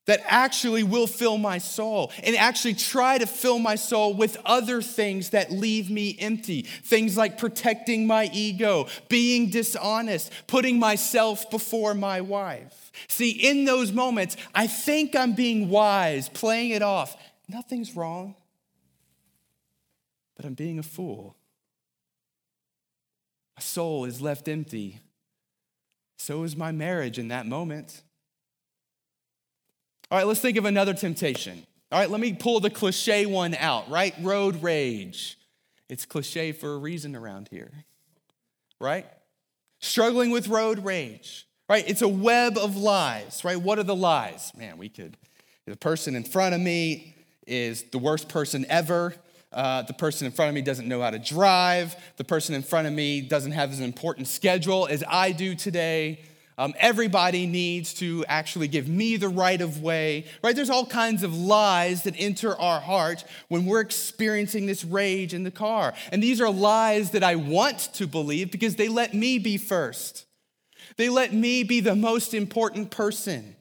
that 0.06 0.22
actually 0.28 0.84
will 0.84 1.08
fill 1.08 1.38
my 1.38 1.58
soul 1.58 2.12
and 2.24 2.36
actually 2.36 2.76
try 2.76 3.18
to 3.18 3.26
fill 3.26 3.60
my 3.60 3.76
soul 3.76 4.14
with 4.14 4.38
other 4.46 4.82
things 4.82 5.32
that 5.32 5.52
leave 5.52 5.90
me 5.90 6.16
empty. 6.20 6.62
Things 6.62 7.18
like 7.18 7.38
protecting 7.38 8.06
my 8.06 8.30
ego, 8.32 8.88
being 9.10 9.50
dishonest, 9.50 10.32
putting 10.48 10.80
myself 10.80 11.50
before 11.50 11.94
my 11.94 12.22
wife. 12.22 12.85
See, 13.08 13.32
in 13.32 13.66
those 13.66 13.92
moments, 13.92 14.38
I 14.54 14.68
think 14.68 15.16
I'm 15.16 15.34
being 15.34 15.70
wise, 15.70 16.30
playing 16.30 16.72
it 16.72 16.82
off. 16.82 17.18
Nothing's 17.48 17.96
wrong, 17.96 18.36
but 20.36 20.46
I'm 20.46 20.54
being 20.54 20.80
a 20.80 20.84
fool. 20.84 21.36
My 23.56 23.62
soul 23.62 24.06
is 24.06 24.22
left 24.22 24.48
empty. 24.48 25.00
So 26.18 26.44
is 26.44 26.56
my 26.56 26.72
marriage 26.72 27.20
in 27.20 27.30
that 27.30 27.46
moment. 27.46 28.02
All 30.10 30.18
right, 30.18 30.28
let's 30.28 30.40
think 30.40 30.58
of 30.58 30.66
another 30.66 30.94
temptation. 30.94 31.66
All 31.92 32.00
right, 32.00 32.10
let 32.10 32.20
me 32.20 32.34
pull 32.34 32.60
the 32.60 32.70
cliche 32.70 33.26
one 33.26 33.56
out, 33.56 33.90
right? 33.90 34.14
Road 34.22 34.62
rage. 34.62 35.38
It's 35.88 36.06
cliche 36.06 36.52
for 36.52 36.74
a 36.74 36.78
reason 36.78 37.16
around 37.16 37.48
here, 37.52 37.72
right? 38.80 39.06
Struggling 39.80 40.32
with 40.32 40.48
road 40.48 40.84
rage, 40.84 41.48
right? 41.70 41.84
It's 41.88 42.02
a 42.02 42.08
web 42.08 42.58
of 42.58 42.78
lies, 42.78 43.44
right? 43.44 43.60
What 43.60 43.80
are 43.80 43.84
the 43.84 43.96
lies? 43.96 44.52
Man, 44.58 44.78
we 44.78 44.90
could. 44.90 45.18
The 45.66 45.76
person 45.76 46.16
in 46.16 46.24
front 46.24 46.54
of 46.54 46.62
me 46.62 47.16
is 47.48 47.84
the 47.92 47.98
worst 47.98 48.30
person 48.30 48.66
ever. 48.70 49.16
Uh, 49.52 49.82
the 49.84 49.94
person 49.94 50.26
in 50.26 50.34
front 50.34 50.50
of 50.50 50.56
me 50.56 50.62
doesn't 50.62 50.88
know 50.88 51.02
how 51.02 51.10
to 51.10 51.20
drive. 51.20 51.96
The 52.18 52.24
person 52.24 52.56
in 52.56 52.62
front 52.62 52.88
of 52.88 52.94
me 52.94 53.22
doesn't 53.22 53.54
have 53.54 53.72
as 53.72 53.80
important 53.80 54.28
schedule 54.28 54.88
as 54.88 55.04
I 55.08 55.32
do 55.32 55.56
today. 55.56 56.20
Um, 56.58 56.74
everybody 56.78 57.48
needs 57.48 57.94
to 57.96 58.24
actually 58.28 58.70
give 58.70 58.88
me 58.88 59.18
the 59.18 59.28
right 59.28 59.60
of 59.60 59.82
way, 59.82 60.26
right? 60.42 60.56
There's 60.56 60.70
all 60.70 60.86
kinds 60.86 61.24
of 61.24 61.36
lies 61.36 62.04
that 62.04 62.16
enter 62.18 62.58
our 62.58 62.80
heart 62.80 63.26
when 63.50 63.66
we're 63.66 63.82
experiencing 63.82 64.66
this 64.66 64.86
rage 64.86 65.34
in 65.34 65.44
the 65.44 65.52
car. 65.52 65.94
And 66.12 66.24
these 66.24 66.40
are 66.40 66.50
lies 66.50 67.12
that 67.12 67.24
I 67.24 67.36
want 67.36 67.90
to 67.96 68.08
believe 68.08 68.52
because 68.52 68.76
they 68.76 68.88
let 68.88 69.14
me 69.14 69.38
be 69.38 69.58
first. 69.58 70.26
They 70.98 71.10
let 71.10 71.34
me 71.34 71.64
be 71.64 71.80
the 71.80 71.96
most 71.96 72.34
important 72.34 72.92
person. 72.92 73.56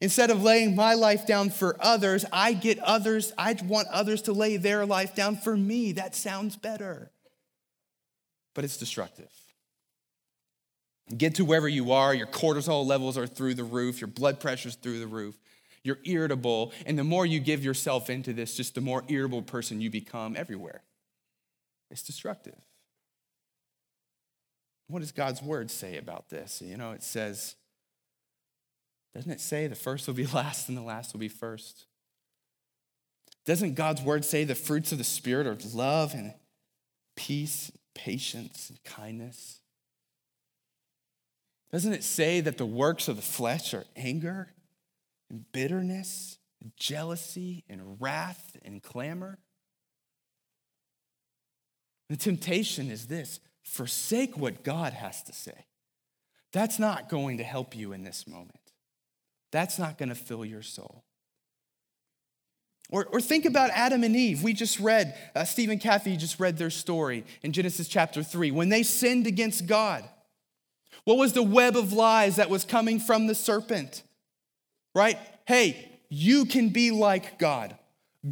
Instead 0.00 0.30
of 0.30 0.42
laying 0.42 0.76
my 0.76 0.94
life 0.94 1.26
down 1.26 1.50
for 1.50 1.76
others, 1.80 2.24
I 2.32 2.52
get 2.52 2.78
others, 2.80 3.32
I 3.38 3.56
want 3.64 3.88
others 3.88 4.22
to 4.22 4.32
lay 4.32 4.56
their 4.58 4.84
life 4.84 5.14
down 5.14 5.36
for 5.36 5.56
me. 5.56 5.92
That 5.92 6.14
sounds 6.14 6.54
better. 6.56 7.10
But 8.54 8.64
it's 8.64 8.76
destructive. 8.76 9.30
Get 11.16 11.36
to 11.36 11.44
wherever 11.44 11.68
you 11.68 11.92
are, 11.92 12.14
your 12.14 12.26
cortisol 12.26 12.84
levels 12.84 13.16
are 13.16 13.26
through 13.26 13.54
the 13.54 13.64
roof, 13.64 14.00
your 14.00 14.08
blood 14.08 14.40
pressure's 14.40 14.74
through 14.74 14.98
the 14.98 15.06
roof, 15.06 15.36
you're 15.82 15.98
irritable, 16.04 16.72
and 16.84 16.98
the 16.98 17.04
more 17.04 17.24
you 17.24 17.38
give 17.38 17.64
yourself 17.64 18.10
into 18.10 18.32
this, 18.32 18.56
just 18.56 18.74
the 18.74 18.80
more 18.80 19.04
irritable 19.08 19.42
person 19.42 19.80
you 19.80 19.88
become 19.88 20.36
everywhere. 20.36 20.82
It's 21.90 22.02
destructive. 22.02 22.56
What 24.88 25.00
does 25.00 25.12
God's 25.12 25.42
word 25.42 25.70
say 25.70 25.98
about 25.98 26.28
this? 26.28 26.62
You 26.62 26.76
know, 26.76 26.92
it 26.92 27.02
says, 27.02 27.56
doesn't 29.14 29.32
it 29.32 29.40
say 29.40 29.66
the 29.66 29.74
first 29.74 30.06
will 30.06 30.14
be 30.14 30.26
last 30.32 30.68
and 30.68 30.76
the 30.76 30.82
last 30.82 31.12
will 31.12 31.20
be 31.20 31.28
first? 31.28 31.86
Doesn't 33.44 33.74
God's 33.74 34.02
word 34.02 34.24
say 34.24 34.44
the 34.44 34.54
fruits 34.54 34.92
of 34.92 34.98
the 34.98 35.04
Spirit 35.04 35.46
are 35.46 35.56
love 35.72 36.14
and 36.14 36.34
peace, 37.16 37.70
patience, 37.94 38.68
and 38.70 38.82
kindness? 38.84 39.60
Doesn't 41.72 41.92
it 41.92 42.04
say 42.04 42.40
that 42.40 42.58
the 42.58 42.66
works 42.66 43.08
of 43.08 43.16
the 43.16 43.22
flesh 43.22 43.74
are 43.74 43.84
anger 43.96 44.52
and 45.30 45.44
bitterness, 45.52 46.38
and 46.60 46.72
jealousy 46.76 47.64
and 47.68 48.00
wrath 48.00 48.56
and 48.64 48.82
clamor? 48.82 49.38
The 52.08 52.16
temptation 52.16 52.90
is 52.90 53.06
this 53.06 53.40
forsake 53.66 54.38
what 54.38 54.62
God 54.62 54.92
has 54.92 55.22
to 55.24 55.32
say. 55.32 55.66
That's 56.52 56.78
not 56.78 57.08
going 57.08 57.38
to 57.38 57.44
help 57.44 57.76
you 57.76 57.92
in 57.92 58.02
this 58.02 58.26
moment. 58.26 58.72
That's 59.52 59.78
not 59.78 59.98
going 59.98 60.08
to 60.08 60.14
fill 60.14 60.44
your 60.44 60.62
soul. 60.62 61.04
Or, 62.90 63.04
or 63.06 63.20
think 63.20 63.44
about 63.44 63.70
Adam 63.70 64.04
and 64.04 64.14
Eve. 64.14 64.42
We 64.42 64.52
just 64.52 64.78
read, 64.78 65.18
uh, 65.34 65.44
Stephen 65.44 65.78
Kathy 65.78 66.16
just 66.16 66.38
read 66.38 66.56
their 66.56 66.70
story 66.70 67.24
in 67.42 67.52
Genesis 67.52 67.88
chapter 67.88 68.22
3. 68.22 68.52
When 68.52 68.68
they 68.68 68.84
sinned 68.84 69.26
against 69.26 69.66
God, 69.66 70.08
what 71.04 71.18
was 71.18 71.32
the 71.32 71.42
web 71.42 71.76
of 71.76 71.92
lies 71.92 72.36
that 72.36 72.48
was 72.48 72.64
coming 72.64 73.00
from 73.00 73.26
the 73.26 73.34
serpent? 73.34 74.02
Right? 74.94 75.18
Hey, 75.46 75.98
you 76.08 76.44
can 76.44 76.68
be 76.68 76.92
like 76.92 77.38
God. 77.38 77.76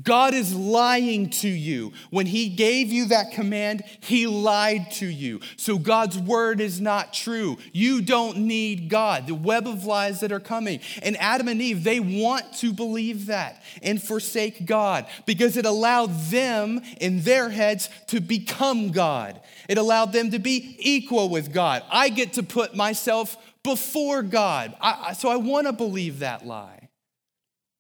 God 0.02 0.34
is 0.34 0.54
lying 0.54 1.30
to 1.30 1.48
you. 1.48 1.92
When 2.10 2.26
He 2.26 2.48
gave 2.48 2.92
you 2.92 3.06
that 3.06 3.32
command, 3.32 3.84
He 4.00 4.26
lied 4.26 4.90
to 4.92 5.06
you. 5.06 5.40
So 5.56 5.78
God's 5.78 6.18
word 6.18 6.60
is 6.60 6.80
not 6.80 7.12
true. 7.12 7.58
You 7.72 8.02
don't 8.02 8.38
need 8.38 8.88
God. 8.88 9.26
The 9.26 9.34
web 9.34 9.68
of 9.68 9.84
lies 9.84 10.20
that 10.20 10.32
are 10.32 10.40
coming. 10.40 10.80
And 11.02 11.16
Adam 11.18 11.48
and 11.48 11.62
Eve, 11.62 11.84
they 11.84 12.00
want 12.00 12.54
to 12.58 12.72
believe 12.72 13.26
that 13.26 13.62
and 13.82 14.02
forsake 14.02 14.66
God 14.66 15.06
because 15.26 15.56
it 15.56 15.66
allowed 15.66 16.18
them 16.30 16.80
in 17.00 17.22
their 17.22 17.50
heads 17.50 17.88
to 18.08 18.20
become 18.20 18.90
God. 18.90 19.40
It 19.68 19.78
allowed 19.78 20.12
them 20.12 20.30
to 20.32 20.38
be 20.38 20.76
equal 20.78 21.28
with 21.28 21.52
God. 21.52 21.82
I 21.90 22.08
get 22.08 22.34
to 22.34 22.42
put 22.42 22.74
myself 22.74 23.36
before 23.62 24.22
God. 24.22 24.74
I, 24.80 25.14
so 25.14 25.28
I 25.28 25.36
want 25.36 25.66
to 25.66 25.72
believe 25.72 26.20
that 26.20 26.46
lie. 26.46 26.83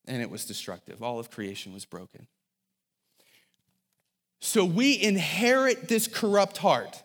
And 0.06 0.20
it 0.20 0.30
was 0.30 0.44
destructive. 0.44 1.02
All 1.02 1.18
of 1.18 1.30
creation 1.30 1.72
was 1.72 1.84
broken. 1.84 2.26
So 4.40 4.64
we 4.64 5.00
inherit 5.00 5.88
this 5.88 6.06
corrupt 6.06 6.58
heart 6.58 7.02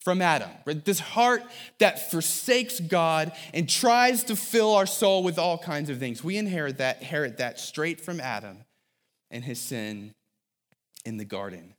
from 0.00 0.22
Adam, 0.22 0.48
right? 0.64 0.82
this 0.86 1.00
heart 1.00 1.42
that 1.80 2.10
forsakes 2.10 2.80
God 2.80 3.32
and 3.52 3.68
tries 3.68 4.24
to 4.24 4.36
fill 4.36 4.74
our 4.74 4.86
soul 4.86 5.22
with 5.22 5.38
all 5.38 5.58
kinds 5.58 5.90
of 5.90 5.98
things. 5.98 6.24
We 6.24 6.38
inherit 6.38 6.78
that, 6.78 7.00
inherit 7.00 7.36
that 7.38 7.60
straight 7.60 8.00
from 8.00 8.20
Adam 8.20 8.64
and 9.30 9.44
his 9.44 9.60
sin 9.60 10.14
in 11.04 11.18
the 11.18 11.26
garden. 11.26 11.74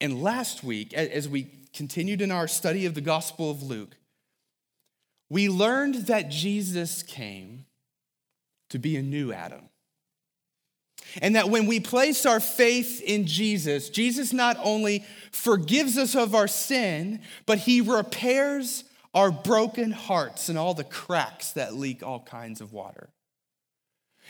And 0.00 0.20
last 0.20 0.64
week, 0.64 0.92
as 0.92 1.28
we 1.28 1.46
continued 1.72 2.20
in 2.22 2.32
our 2.32 2.48
study 2.48 2.86
of 2.86 2.94
the 2.94 3.00
Gospel 3.00 3.50
of 3.50 3.62
Luke, 3.62 3.96
we 5.28 5.48
learned 5.48 6.06
that 6.06 6.28
Jesus 6.28 7.04
came 7.04 7.66
to 8.70 8.78
be 8.78 8.96
a 8.96 9.02
new 9.02 9.32
Adam. 9.32 9.68
And 11.20 11.36
that 11.36 11.50
when 11.50 11.66
we 11.66 11.80
place 11.80 12.24
our 12.24 12.40
faith 12.40 13.02
in 13.02 13.26
Jesus, 13.26 13.90
Jesus 13.90 14.32
not 14.32 14.56
only 14.62 15.04
forgives 15.32 15.98
us 15.98 16.14
of 16.14 16.34
our 16.34 16.48
sin, 16.48 17.20
but 17.46 17.58
he 17.58 17.80
repairs 17.80 18.84
our 19.12 19.30
broken 19.30 19.90
hearts 19.90 20.48
and 20.48 20.56
all 20.56 20.74
the 20.74 20.84
cracks 20.84 21.52
that 21.52 21.74
leak 21.74 22.02
all 22.02 22.20
kinds 22.20 22.60
of 22.60 22.72
water. 22.72 23.10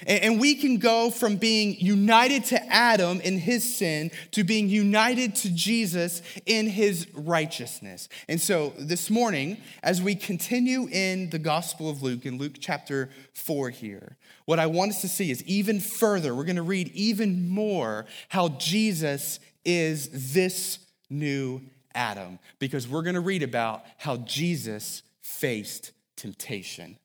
And 0.07 0.40
we 0.40 0.54
can 0.54 0.78
go 0.78 1.11
from 1.11 1.37
being 1.37 1.76
united 1.78 2.45
to 2.47 2.73
Adam 2.73 3.21
in 3.21 3.38
his 3.38 3.76
sin 3.76 4.11
to 4.33 4.45
being 4.45 4.69
united 4.69 5.37
to 5.37 5.50
Jesus 5.50 6.23
in 6.47 6.66
his 6.69 7.07
righteousness. 7.14 8.09
And 8.28 8.40
so 8.40 8.73
this 8.78 9.11
morning, 9.11 9.59
as 9.83 10.00
we 10.00 10.14
continue 10.14 10.88
in 10.90 11.30
the 11.30 11.38
Gospel 11.38 11.90
of 11.90 12.02
Luke, 12.02 12.25
in 12.25 12.38
Luke 12.38 12.54
chapter 12.59 13.11
4 13.35 13.71
here, 13.71 14.16
what 14.47 14.59
I 14.59 14.66
want 14.66 14.92
us 14.92 15.00
to 15.02 15.09
see 15.09 15.30
is 15.30 15.42
even 15.45 15.80
further, 15.80 16.35
we're 16.35 16.45
going 16.45 16.57
to 16.57 16.62
read 16.62 16.88
even 16.88 17.49
more 17.49 18.07
how 18.28 18.49
Jesus 18.49 19.38
is 19.64 20.35
this 20.35 20.78
new 21.09 21.61
Adam, 21.95 22.38
because 22.59 22.88
we're 22.88 23.02
going 23.02 23.14
to 23.14 23.21
read 23.21 23.42
about 23.42 23.85
how 23.99 24.16
Jesus 24.19 25.02
faced 25.21 25.92
temptation. 26.16 26.97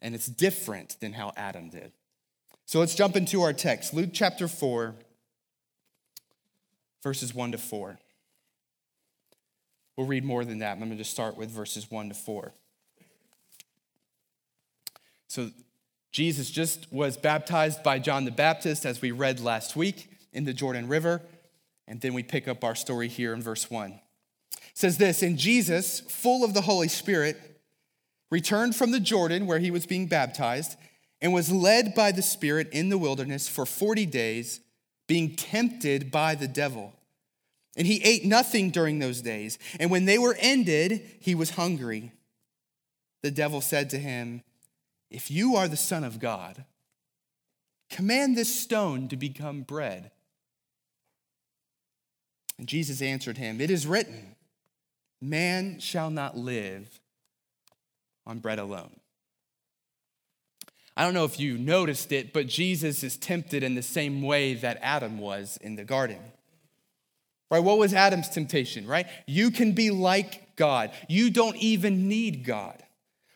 And 0.00 0.14
it's 0.14 0.26
different 0.26 0.96
than 1.00 1.12
how 1.12 1.32
Adam 1.36 1.70
did. 1.70 1.92
So 2.66 2.80
let's 2.80 2.96
jump 2.96 3.14
into 3.14 3.42
our 3.42 3.52
text 3.52 3.94
Luke 3.94 4.10
chapter 4.12 4.48
4, 4.48 4.96
verses 7.00 7.32
1 7.32 7.52
to 7.52 7.58
4. 7.58 7.98
We'll 9.96 10.08
read 10.08 10.24
more 10.24 10.44
than 10.44 10.58
that. 10.58 10.72
I'm 10.72 10.78
going 10.78 10.90
to 10.90 10.96
just 10.96 11.12
start 11.12 11.36
with 11.36 11.48
verses 11.48 11.90
1 11.90 12.08
to 12.08 12.14
4. 12.14 12.52
So, 15.28 15.50
Jesus 16.12 16.50
just 16.50 16.90
was 16.90 17.16
baptized 17.16 17.82
by 17.82 17.98
John 17.98 18.24
the 18.24 18.30
Baptist, 18.30 18.86
as 18.86 19.02
we 19.02 19.10
read 19.10 19.38
last 19.38 19.76
week 19.76 20.08
in 20.32 20.44
the 20.44 20.54
Jordan 20.54 20.88
River. 20.88 21.20
And 21.86 22.00
then 22.00 22.14
we 22.14 22.22
pick 22.22 22.48
up 22.48 22.64
our 22.64 22.74
story 22.74 23.08
here 23.08 23.34
in 23.34 23.42
verse 23.42 23.70
1. 23.70 23.90
It 23.92 24.00
says 24.74 24.98
this 24.98 25.22
And 25.22 25.38
Jesus, 25.38 26.00
full 26.00 26.42
of 26.42 26.54
the 26.54 26.62
Holy 26.62 26.88
Spirit, 26.88 27.60
returned 28.30 28.74
from 28.74 28.90
the 28.90 29.00
Jordan 29.00 29.46
where 29.46 29.58
he 29.58 29.70
was 29.70 29.86
being 29.86 30.06
baptized 30.06 30.76
and 31.26 31.34
was 31.34 31.50
led 31.50 31.92
by 31.92 32.12
the 32.12 32.22
Spirit 32.22 32.68
in 32.70 32.88
the 32.88 32.96
wilderness 32.96 33.48
for 33.48 33.66
40 33.66 34.06
days, 34.06 34.60
being 35.08 35.34
tempted 35.34 36.12
by 36.12 36.36
the 36.36 36.46
devil. 36.46 36.92
And 37.76 37.84
he 37.84 38.00
ate 38.04 38.24
nothing 38.24 38.70
during 38.70 39.00
those 39.00 39.22
days. 39.22 39.58
And 39.80 39.90
when 39.90 40.04
they 40.04 40.18
were 40.18 40.36
ended, 40.38 41.04
he 41.18 41.34
was 41.34 41.50
hungry. 41.50 42.12
The 43.24 43.32
devil 43.32 43.60
said 43.60 43.90
to 43.90 43.98
him, 43.98 44.44
If 45.10 45.28
you 45.28 45.56
are 45.56 45.66
the 45.66 45.76
Son 45.76 46.04
of 46.04 46.20
God, 46.20 46.64
command 47.90 48.36
this 48.36 48.60
stone 48.60 49.08
to 49.08 49.16
become 49.16 49.62
bread. 49.62 50.12
And 52.56 52.68
Jesus 52.68 53.02
answered 53.02 53.36
him, 53.36 53.60
It 53.60 53.72
is 53.72 53.84
written, 53.84 54.36
Man 55.20 55.80
shall 55.80 56.10
not 56.10 56.36
live 56.36 57.00
on 58.24 58.38
bread 58.38 58.60
alone. 58.60 59.00
I 60.96 61.04
don't 61.04 61.14
know 61.14 61.24
if 61.24 61.38
you 61.38 61.58
noticed 61.58 62.10
it, 62.10 62.32
but 62.32 62.46
Jesus 62.46 63.02
is 63.02 63.16
tempted 63.16 63.62
in 63.62 63.74
the 63.74 63.82
same 63.82 64.22
way 64.22 64.54
that 64.54 64.78
Adam 64.80 65.18
was 65.18 65.58
in 65.60 65.76
the 65.76 65.84
garden. 65.84 66.18
Right? 67.50 67.60
What 67.60 67.78
was 67.78 67.92
Adam's 67.92 68.28
temptation, 68.28 68.86
right? 68.86 69.06
You 69.26 69.50
can 69.50 69.72
be 69.72 69.90
like 69.90 70.56
God. 70.56 70.90
You 71.08 71.30
don't 71.30 71.56
even 71.56 72.08
need 72.08 72.44
God. 72.44 72.82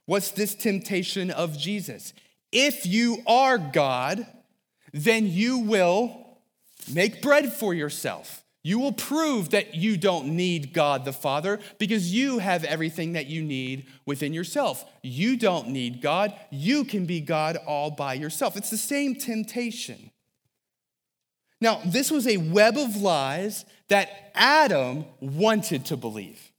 What's 0.07 0.31
this 0.31 0.55
temptation 0.55 1.31
of 1.31 1.57
Jesus? 1.57 2.15
If 2.51 2.87
you 2.87 3.23
are 3.27 3.59
God, 3.59 4.27
then 4.93 5.27
you 5.27 5.59
will 5.59 6.39
make 6.93 7.23
bread 7.23 7.53
for 7.53 7.75
yourself. 7.75 8.43
You 8.63 8.79
will 8.79 8.93
prove 8.93 9.51
that 9.51 9.75
you 9.75 9.97
don't 9.97 10.37
need 10.37 10.75
God 10.75 11.05
the 11.05 11.13
Father 11.13 11.61
because 11.79 12.13
you 12.13 12.39
have 12.39 12.63
everything 12.65 13.15
that 13.15 13.27
you 13.27 13.43
need 13.43 13.87
within 14.05 14.35
yourself. 14.35 14.85
You 15.03 15.37
don't 15.37 15.69
need 15.69 16.03
God. 16.03 16.35
You 16.51 16.85
can 16.85 17.07
be 17.07 17.21
God 17.21 17.57
all 17.67 17.91
by 17.91 18.15
yourself. 18.15 18.57
It's 18.57 18.71
the 18.71 18.77
same 18.77 19.15
temptation. 19.15 20.11
Now, 21.61 21.81
this 21.85 22.11
was 22.11 22.27
a 22.27 22.37
web 22.37 22.77
of 22.77 22.97
lies 22.97 23.65
that 23.89 24.31
Adam 24.35 25.05
wanted 25.21 25.87
to 25.87 25.97
believe. 25.97 26.53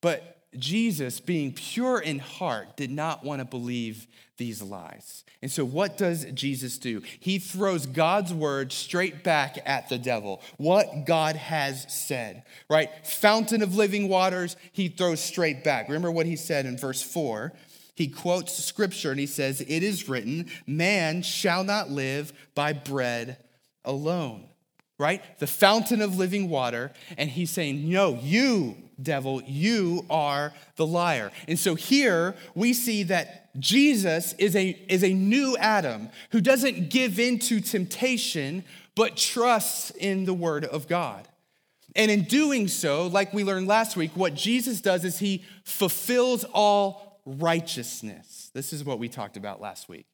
But 0.00 0.31
Jesus, 0.56 1.20
being 1.20 1.52
pure 1.52 1.98
in 1.98 2.18
heart, 2.18 2.76
did 2.76 2.90
not 2.90 3.24
want 3.24 3.40
to 3.40 3.44
believe 3.44 4.06
these 4.36 4.62
lies. 4.62 5.24
And 5.40 5.50
so, 5.50 5.64
what 5.64 5.96
does 5.96 6.24
Jesus 6.32 6.78
do? 6.78 7.02
He 7.20 7.38
throws 7.38 7.86
God's 7.86 8.34
word 8.34 8.72
straight 8.72 9.24
back 9.24 9.58
at 9.64 9.88
the 9.88 9.98
devil. 9.98 10.42
What 10.56 11.06
God 11.06 11.36
has 11.36 11.92
said, 11.92 12.44
right? 12.68 12.90
Fountain 13.06 13.62
of 13.62 13.76
living 13.76 14.08
waters, 14.08 14.56
he 14.72 14.88
throws 14.88 15.20
straight 15.20 15.64
back. 15.64 15.88
Remember 15.88 16.10
what 16.10 16.26
he 16.26 16.36
said 16.36 16.66
in 16.66 16.76
verse 16.76 17.02
4? 17.02 17.52
He 17.94 18.08
quotes 18.08 18.52
scripture 18.52 19.10
and 19.10 19.20
he 19.20 19.26
says, 19.26 19.60
It 19.60 19.82
is 19.82 20.08
written, 20.08 20.50
man 20.66 21.22
shall 21.22 21.62
not 21.62 21.90
live 21.90 22.32
by 22.54 22.72
bread 22.72 23.38
alone, 23.84 24.48
right? 24.98 25.22
The 25.38 25.46
fountain 25.46 26.00
of 26.00 26.16
living 26.16 26.48
water. 26.48 26.92
And 27.16 27.30
he's 27.30 27.50
saying, 27.50 27.88
No, 27.88 28.18
you, 28.22 28.76
devil, 29.00 29.42
you 29.42 30.06
are 30.10 30.52
the 30.76 30.86
liar. 30.86 31.30
And 31.48 31.58
so 31.58 31.74
here 31.74 32.34
we 32.54 32.72
see 32.72 33.02
that 33.04 33.50
Jesus 33.60 34.32
is 34.34 34.56
a, 34.56 34.70
is 34.88 35.04
a 35.04 35.12
new 35.12 35.56
Adam 35.58 36.08
who 36.30 36.40
doesn't 36.40 36.90
give 36.90 37.18
in 37.18 37.38
to 37.40 37.60
temptation, 37.60 38.64
but 38.94 39.16
trusts 39.16 39.90
in 39.90 40.24
the 40.24 40.34
Word 40.34 40.64
of 40.64 40.88
God. 40.88 41.28
And 41.94 42.10
in 42.10 42.22
doing 42.22 42.68
so, 42.68 43.06
like 43.06 43.34
we 43.34 43.44
learned 43.44 43.66
last 43.66 43.96
week, 43.96 44.12
what 44.14 44.34
Jesus 44.34 44.80
does 44.80 45.04
is 45.04 45.18
he 45.18 45.44
fulfills 45.64 46.44
all 46.54 47.20
righteousness. 47.26 48.50
This 48.54 48.72
is 48.72 48.82
what 48.82 48.98
we 48.98 49.08
talked 49.08 49.36
about 49.36 49.60
last 49.60 49.88
week. 49.88 50.06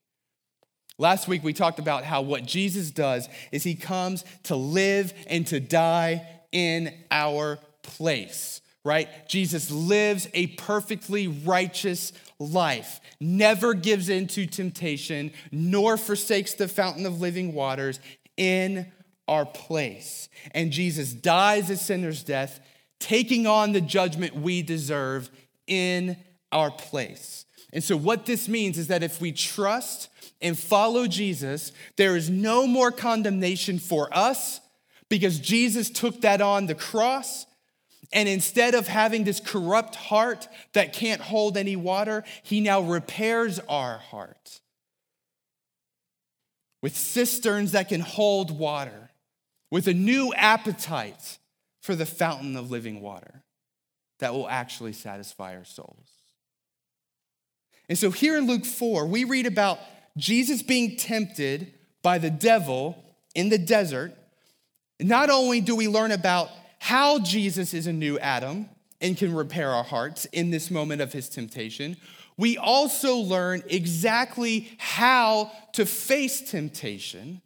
Last 0.99 1.29
week, 1.29 1.45
we 1.45 1.53
talked 1.53 1.79
about 1.79 2.03
how 2.03 2.21
what 2.21 2.45
Jesus 2.45 2.91
does 2.91 3.29
is 3.53 3.63
he 3.63 3.73
comes 3.73 4.25
to 4.43 4.57
live 4.57 5.13
and 5.27 5.47
to 5.47 5.61
die 5.61 6.27
in 6.51 6.93
our 7.09 7.57
place, 7.83 8.59
right? 8.83 9.07
Jesus 9.29 9.71
lives 9.71 10.27
a 10.33 10.47
perfectly 10.47 11.29
righteous 11.29 12.11
life, 12.37 12.99
never 13.21 13.73
gives 13.73 14.09
in 14.09 14.27
to 14.27 14.45
temptation, 14.45 15.31
nor 15.53 15.95
forsakes 15.95 16.55
the 16.55 16.67
fountain 16.67 17.05
of 17.05 17.21
living 17.21 17.53
waters 17.53 18.01
in 18.35 18.85
our 19.29 19.45
place. 19.45 20.27
And 20.51 20.69
Jesus 20.69 21.13
dies 21.13 21.69
a 21.69 21.77
sinner's 21.77 22.23
death, 22.23 22.59
taking 22.99 23.47
on 23.47 23.71
the 23.71 23.79
judgment 23.79 24.35
we 24.35 24.61
deserve 24.63 25.29
in 25.65 26.17
our 26.51 26.71
place. 26.71 27.45
And 27.71 27.83
so, 27.83 27.95
what 27.95 28.25
this 28.25 28.49
means 28.49 28.77
is 28.77 28.87
that 28.87 29.03
if 29.03 29.21
we 29.21 29.31
trust 29.31 30.09
and 30.41 30.57
follow 30.57 31.07
Jesus, 31.07 31.71
there 31.97 32.15
is 32.15 32.29
no 32.29 32.65
more 32.65 32.91
condemnation 32.91 33.79
for 33.79 34.09
us 34.11 34.61
because 35.09 35.39
Jesus 35.39 35.89
took 35.89 36.21
that 36.21 36.41
on 36.41 36.67
the 36.67 36.75
cross 36.75 37.45
and 38.11 38.27
instead 38.27 38.73
of 38.73 38.87
having 38.87 39.23
this 39.23 39.39
corrupt 39.39 39.95
heart 39.95 40.47
that 40.73 40.93
can't 40.93 41.21
hold 41.21 41.57
any 41.57 41.75
water, 41.75 42.23
he 42.41 42.59
now 42.59 42.81
repairs 42.81 43.59
our 43.69 43.99
heart 43.99 44.61
with 46.81 46.97
cisterns 46.97 47.73
that 47.73 47.89
can 47.89 48.01
hold 48.01 48.57
water, 48.57 49.11
with 49.69 49.87
a 49.87 49.93
new 49.93 50.33
appetite 50.33 51.37
for 51.81 51.93
the 51.93 52.05
fountain 52.05 52.55
of 52.55 52.71
living 52.71 53.01
water 53.01 53.43
that 54.19 54.33
will 54.33 54.49
actually 54.49 54.93
satisfy 54.93 55.55
our 55.55 55.65
souls. 55.65 56.09
And 57.87 57.97
so 57.97 58.11
here 58.11 58.37
in 58.37 58.47
Luke 58.47 58.65
4, 58.65 59.05
we 59.07 59.23
read 59.23 59.45
about 59.45 59.79
Jesus 60.19 60.61
being 60.61 60.97
tempted 60.97 61.73
by 62.01 62.17
the 62.17 62.29
devil 62.29 63.03
in 63.35 63.49
the 63.49 63.57
desert. 63.57 64.13
Not 64.99 65.29
only 65.29 65.61
do 65.61 65.75
we 65.75 65.87
learn 65.87 66.11
about 66.11 66.49
how 66.79 67.19
Jesus 67.19 67.73
is 67.73 67.87
a 67.87 67.93
new 67.93 68.19
Adam 68.19 68.69
and 69.01 69.17
can 69.17 69.33
repair 69.33 69.71
our 69.71 69.83
hearts 69.83 70.25
in 70.25 70.51
this 70.51 70.69
moment 70.69 71.01
of 71.01 71.13
his 71.13 71.29
temptation, 71.29 71.97
we 72.37 72.57
also 72.57 73.17
learn 73.17 73.63
exactly 73.67 74.71
how 74.77 75.51
to 75.73 75.85
face 75.85 76.41
temptation 76.49 77.41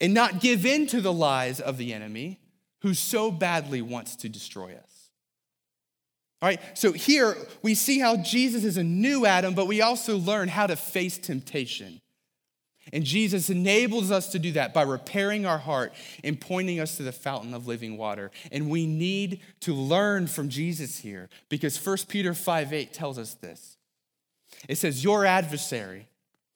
and 0.00 0.14
not 0.14 0.40
give 0.40 0.66
in 0.66 0.86
to 0.88 1.00
the 1.00 1.12
lies 1.12 1.60
of 1.60 1.76
the 1.76 1.92
enemy 1.92 2.40
who 2.82 2.94
so 2.94 3.30
badly 3.30 3.82
wants 3.82 4.16
to 4.16 4.28
destroy 4.28 4.74
us. 4.74 4.89
All 6.42 6.48
right, 6.48 6.60
so 6.72 6.92
here 6.92 7.36
we 7.62 7.74
see 7.74 7.98
how 7.98 8.16
Jesus 8.16 8.64
is 8.64 8.78
a 8.78 8.82
new 8.82 9.26
Adam, 9.26 9.54
but 9.54 9.66
we 9.66 9.82
also 9.82 10.16
learn 10.16 10.48
how 10.48 10.66
to 10.66 10.74
face 10.74 11.18
temptation. 11.18 12.00
And 12.92 13.04
Jesus 13.04 13.50
enables 13.50 14.10
us 14.10 14.30
to 14.32 14.38
do 14.38 14.52
that 14.52 14.72
by 14.72 14.82
repairing 14.82 15.44
our 15.44 15.58
heart 15.58 15.92
and 16.24 16.40
pointing 16.40 16.80
us 16.80 16.96
to 16.96 17.02
the 17.02 17.12
fountain 17.12 17.52
of 17.52 17.66
living 17.66 17.98
water. 17.98 18.30
And 18.50 18.70
we 18.70 18.86
need 18.86 19.40
to 19.60 19.74
learn 19.74 20.26
from 20.26 20.48
Jesus 20.48 20.98
here 20.98 21.28
because 21.50 21.84
1 21.84 21.98
Peter 22.08 22.32
5 22.32 22.72
8 22.72 22.92
tells 22.92 23.18
us 23.18 23.34
this. 23.34 23.76
It 24.66 24.76
says, 24.76 25.04
Your 25.04 25.26
adversary, 25.26 26.08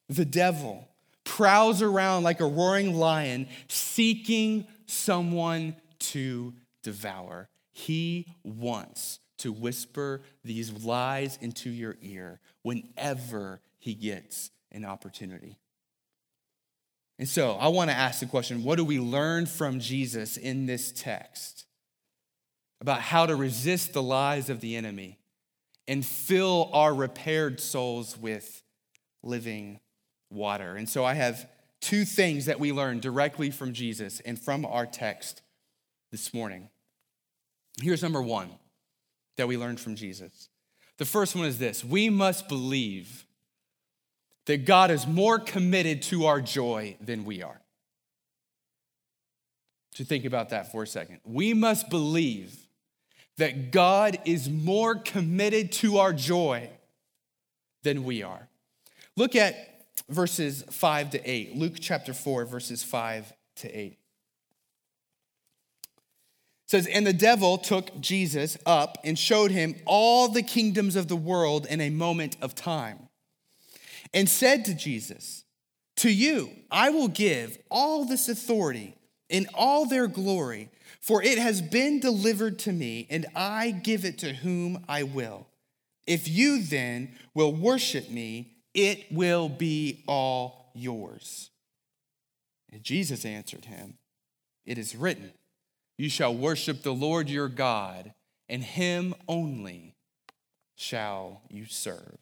the 0.09 0.25
devil, 0.25 0.89
prowls 1.25 1.83
around 1.83 2.23
like 2.23 2.41
a 2.41 2.47
roaring 2.47 2.95
lion 2.95 3.49
seeking 3.69 4.67
someone 4.87 5.77
to 5.99 6.55
devour. 6.83 7.49
He 7.71 8.27
wants 8.43 9.21
to 9.39 9.53
whisper 9.53 10.23
these 10.45 10.73
lies 10.85 11.39
into 11.41 11.71
your 11.71 11.97
ear 12.03 12.41
whenever 12.63 13.61
he 13.79 13.95
gets 13.95 14.51
an 14.73 14.85
opportunity. 14.85 15.59
And 17.19 17.29
so 17.29 17.53
I 17.53 17.69
want 17.69 17.91
to 17.91 17.97
ask 17.97 18.21
the 18.21 18.27
question 18.27 18.65
what 18.65 18.77
do 18.77 18.85
we 18.85 18.99
learn 18.99 19.47
from 19.47 19.81
Jesus 19.81 20.37
in 20.37 20.67
this 20.67 20.93
text 20.93 21.67
about 22.81 23.01
how 23.01 23.27
to 23.27 23.37
resist 23.37 23.93
the 23.93 24.03
lies 24.03 24.51
of 24.51 24.61
the 24.61 24.77
enemy 24.77 25.19
and 25.87 26.05
fill 26.05 26.71
our 26.73 26.95
repaired 26.95 27.61
souls 27.61 28.19
with 28.19 28.63
living 29.23 29.81
water? 30.31 30.75
And 30.77 30.89
so 30.89 31.05
I 31.05 31.15
have 31.15 31.49
two 31.81 32.05
things 32.05 32.47
that 32.47 32.59
we 32.59 32.73
learn 32.73 32.99
directly 32.99 33.51
from 33.51 33.73
Jesus 33.73 34.21
and 34.21 34.41
from 34.41 34.65
our 34.65 34.87
text 34.87 35.43
this 36.11 36.35
morning. 36.35 36.69
Here's 37.81 38.03
number 38.03 38.23
one 38.23 38.51
that 39.37 39.49
we 39.49 39.57
learned 39.57 39.81
from 39.81 39.97
Jesus. 39.97 40.49
The 40.99 41.05
first 41.05 41.35
one 41.35 41.47
is 41.47 41.59
this 41.59 41.85
we 41.85 42.11
must 42.11 42.49
believe 42.49 43.27
that 44.47 44.65
God 44.65 44.91
is 44.91 45.07
more 45.07 45.39
committed 45.39 46.03
to 46.03 46.27
our 46.27 46.41
joy 46.41 46.97
than 47.01 47.25
we 47.25 47.43
are. 47.43 47.61
To 49.95 50.05
think 50.05 50.25
about 50.25 50.51
that 50.51 50.73
for 50.73 50.83
a 50.83 50.87
second. 50.87 51.21
We 51.25 51.55
must 51.55 51.89
believe 51.89 52.55
that 53.39 53.71
God 53.71 54.19
is 54.25 54.51
more 54.51 54.97
committed 54.97 55.73
to 55.73 55.99
our 55.99 56.13
joy 56.13 56.69
than 57.83 58.05
we 58.05 58.23
are. 58.23 58.49
Look 59.17 59.37
at 59.37 59.87
verses 60.09 60.65
5 60.71 61.11
to 61.11 61.31
8. 61.31 61.57
Luke 61.57 61.75
chapter 61.81 62.13
4, 62.13 62.45
verses 62.45 62.83
5 62.83 63.33
to 63.57 63.71
8 63.79 63.99
says, 66.75 66.89
And 66.89 67.07
the 67.07 67.13
devil 67.13 67.57
took 67.57 68.01
Jesus 68.01 68.59
up 68.67 68.99
and 69.05 69.17
showed 69.17 69.53
him 69.53 69.77
all 69.87 70.27
the 70.27 70.43
kingdoms 70.43 70.97
of 70.97 71.07
the 71.07 71.15
world 71.15 71.67
in 71.67 71.81
a 71.81 71.89
moment 71.89 72.37
of 72.41 72.57
time, 72.57 73.09
and 74.13 74.29
said 74.29 74.65
to 74.65 74.75
Jesus, 74.75 75.45
To 75.97 76.11
you 76.11 76.51
I 76.73 76.91
will 76.91 77.07
give 77.07 77.59
all 77.71 78.05
this 78.05 78.29
authority 78.29 78.97
in 79.29 79.47
all 79.55 79.87
their 79.87 80.09
glory, 80.09 80.69
for 81.01 81.23
it 81.23 81.39
has 81.39 81.63
been 81.63 82.01
delivered 82.01 82.59
to 82.61 82.73
me, 82.73 83.07
and 83.09 83.27
I 83.37 83.71
give 83.71 84.05
it 84.05 84.19
to 84.19 84.33
whom 84.33 84.85
I 84.89 85.05
will. 85.05 85.47
If 86.09 86.27
you 86.27 86.61
then 86.61 87.15
will 87.35 87.53
worship 87.53 88.11
me, 88.11 88.57
it 88.75 89.13
will 89.13 89.49
be 89.49 90.03
all 90.09 90.73
yours. 90.75 91.51
And 92.73 92.83
Jesus 92.83 93.25
answered 93.25 93.67
him, 93.67 93.95
It 94.67 94.77
is 94.77 94.97
written, 94.97 95.31
you 95.99 96.09
shall 96.09 96.35
worship 96.35 96.83
the 96.83 96.95
Lord 96.95 97.29
your 97.29 97.49
God, 97.49 98.13
and 98.49 98.63
him 98.63 99.15
only 99.29 99.95
shall 100.77 101.43
you 101.49 101.67
serve. 101.67 102.19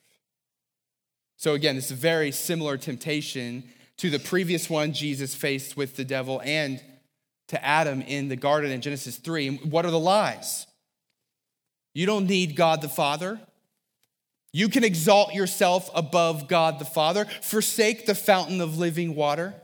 So, 1.37 1.55
again, 1.55 1.75
this 1.75 1.87
is 1.87 1.93
a 1.93 1.95
very 1.97 2.31
similar 2.31 2.77
temptation 2.77 3.65
to 3.97 4.11
the 4.11 4.19
previous 4.19 4.71
one 4.71 4.93
Jesus 4.93 5.35
faced 5.35 5.77
with 5.77 5.97
the 5.97 6.05
devil 6.05 6.41
and 6.45 6.81
to 7.49 7.65
Adam 7.65 8.03
in 8.03 8.29
the 8.29 8.37
garden 8.37 8.71
in 8.71 8.81
Genesis 8.81 9.17
3. 9.17 9.57
What 9.59 9.85
are 9.85 9.91
the 9.91 9.99
lies? 9.99 10.67
You 11.95 12.07
don't 12.07 12.27
need 12.27 12.57
God 12.57 12.81
the 12.81 12.89
Father. 12.89 13.41
You 14.53 14.69
can 14.69 14.85
exalt 14.85 15.35
yourself 15.35 15.91
above 15.95 16.47
God 16.47 16.79
the 16.79 16.85
Father, 16.85 17.25
forsake 17.41 18.07
the 18.07 18.15
fountain 18.15 18.61
of 18.61 18.79
living 18.79 19.15
water. 19.15 19.55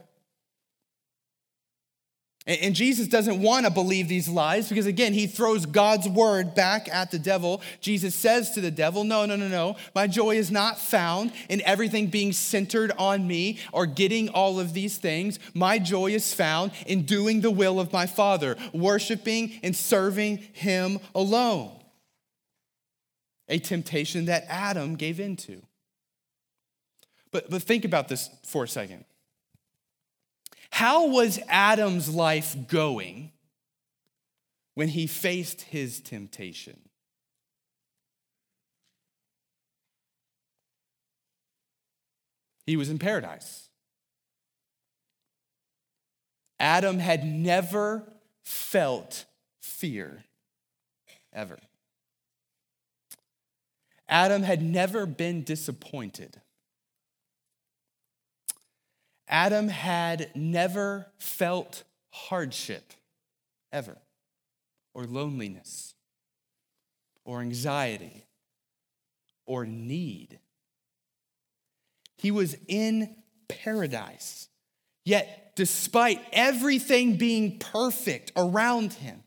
And 2.49 2.73
Jesus 2.73 3.07
doesn't 3.07 3.43
want 3.43 3.67
to 3.67 3.71
believe 3.71 4.07
these 4.07 4.27
lies 4.27 4.69
because, 4.69 4.87
again, 4.87 5.13
he 5.13 5.27
throws 5.27 5.67
God's 5.67 6.09
word 6.09 6.55
back 6.55 6.89
at 6.91 7.11
the 7.11 7.19
devil. 7.19 7.61
Jesus 7.79 8.15
says 8.15 8.49
to 8.51 8.61
the 8.61 8.71
devil, 8.71 9.03
No, 9.03 9.27
no, 9.27 9.35
no, 9.35 9.47
no. 9.47 9.75
My 9.93 10.07
joy 10.07 10.35
is 10.35 10.49
not 10.49 10.79
found 10.79 11.31
in 11.47 11.61
everything 11.61 12.07
being 12.07 12.33
centered 12.33 12.91
on 12.97 13.27
me 13.27 13.59
or 13.71 13.85
getting 13.85 14.29
all 14.29 14.59
of 14.59 14.73
these 14.73 14.97
things. 14.97 15.37
My 15.53 15.77
joy 15.77 16.07
is 16.07 16.33
found 16.33 16.71
in 16.87 17.03
doing 17.03 17.41
the 17.41 17.51
will 17.51 17.79
of 17.79 17.93
my 17.93 18.07
Father, 18.07 18.55
worshiping 18.73 19.59
and 19.61 19.75
serving 19.75 20.37
him 20.53 20.97
alone. 21.13 21.79
A 23.47 23.59
temptation 23.59 24.25
that 24.25 24.45
Adam 24.49 24.95
gave 24.95 25.19
into. 25.19 25.61
But, 27.29 27.51
but 27.51 27.61
think 27.61 27.85
about 27.85 28.07
this 28.07 28.27
for 28.43 28.63
a 28.63 28.67
second. 28.67 29.05
How 30.71 31.07
was 31.07 31.39
Adam's 31.47 32.09
life 32.09 32.55
going 32.67 33.31
when 34.75 34.89
he 34.89 35.07
faced 35.07 35.61
his 35.61 35.99
temptation? 35.99 36.79
He 42.65 42.77
was 42.77 42.89
in 42.89 42.99
paradise. 42.99 43.67
Adam 46.59 46.99
had 46.99 47.25
never 47.25 48.03
felt 48.43 49.25
fear, 49.61 50.23
ever. 51.33 51.57
Adam 54.07 54.43
had 54.43 54.61
never 54.61 55.05
been 55.05 55.43
disappointed. 55.43 56.41
Adam 59.29 59.67
had 59.67 60.31
never 60.35 61.05
felt 61.19 61.83
hardship, 62.09 62.93
ever, 63.71 63.97
or 64.95 65.05
loneliness, 65.05 65.93
or 67.23 67.41
anxiety, 67.41 68.25
or 69.45 69.67
need. 69.67 70.39
He 72.17 72.31
was 72.31 72.57
in 72.67 73.15
paradise. 73.47 74.49
Yet, 75.05 75.53
despite 75.55 76.21
everything 76.33 77.15
being 77.15 77.59
perfect 77.59 78.31
around 78.35 78.93
him, 78.93 79.23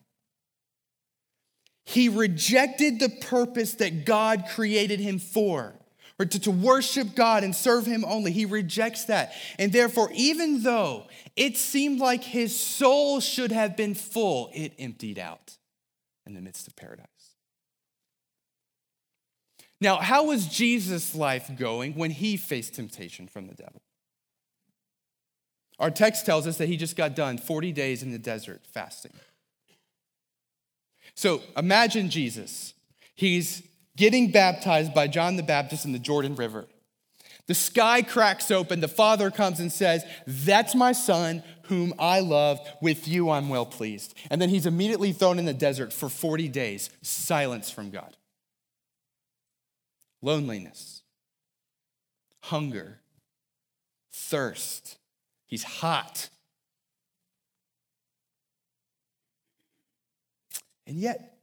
he 1.86 2.08
rejected 2.08 2.98
the 2.98 3.08
purpose 3.08 3.74
that 3.74 4.04
God 4.04 4.46
created 4.48 4.98
him 4.98 5.18
for 5.18 5.74
or 6.22 6.24
to, 6.24 6.38
to 6.38 6.50
worship 6.52 7.16
God 7.16 7.42
and 7.42 7.54
serve 7.54 7.84
Him 7.84 8.04
only. 8.06 8.30
He 8.30 8.46
rejects 8.46 9.06
that. 9.06 9.32
And 9.58 9.72
therefore, 9.72 10.08
even 10.14 10.62
though 10.62 11.08
it 11.34 11.56
seemed 11.56 11.98
like 11.98 12.22
his 12.22 12.58
soul 12.58 13.18
should 13.18 13.50
have 13.50 13.76
been 13.76 13.94
full, 13.94 14.50
it 14.54 14.72
emptied 14.78 15.18
out 15.18 15.58
in 16.24 16.34
the 16.34 16.40
midst 16.40 16.68
of 16.68 16.76
paradise. 16.76 17.06
Now, 19.80 19.96
how 19.96 20.26
was 20.26 20.46
Jesus' 20.46 21.12
life 21.12 21.50
going 21.58 21.94
when 21.94 22.12
he 22.12 22.36
faced 22.36 22.74
temptation 22.74 23.26
from 23.26 23.48
the 23.48 23.54
devil? 23.54 23.82
Our 25.80 25.90
text 25.90 26.24
tells 26.24 26.46
us 26.46 26.58
that 26.58 26.68
he 26.68 26.76
just 26.76 26.94
got 26.94 27.16
done 27.16 27.36
40 27.36 27.72
days 27.72 28.04
in 28.04 28.12
the 28.12 28.18
desert 28.18 28.62
fasting. 28.72 29.12
So 31.16 31.42
imagine 31.56 32.10
Jesus. 32.10 32.74
He's 33.16 33.64
getting 33.96 34.30
baptized 34.30 34.94
by 34.94 35.08
John 35.08 35.36
the 35.36 35.42
Baptist 35.42 35.84
in 35.84 35.92
the 35.92 35.98
Jordan 35.98 36.34
River. 36.34 36.66
The 37.46 37.54
sky 37.54 38.02
cracks 38.02 38.50
open. 38.50 38.80
The 38.80 38.88
father 38.88 39.30
comes 39.30 39.58
and 39.58 39.72
says, 39.72 40.04
That's 40.26 40.74
my 40.74 40.92
son 40.92 41.42
whom 41.64 41.92
I 41.98 42.20
love. 42.20 42.60
With 42.80 43.08
you 43.08 43.30
I'm 43.30 43.48
well 43.48 43.66
pleased. 43.66 44.14
And 44.30 44.40
then 44.40 44.48
he's 44.48 44.66
immediately 44.66 45.12
thrown 45.12 45.38
in 45.38 45.44
the 45.44 45.54
desert 45.54 45.92
for 45.92 46.08
40 46.08 46.48
days, 46.48 46.90
silence 47.02 47.70
from 47.70 47.90
God. 47.90 48.16
Loneliness, 50.22 51.02
hunger, 52.42 53.00
thirst. 54.12 54.98
He's 55.46 55.64
hot. 55.64 56.30
And 60.86 60.96
yet, 60.96 61.38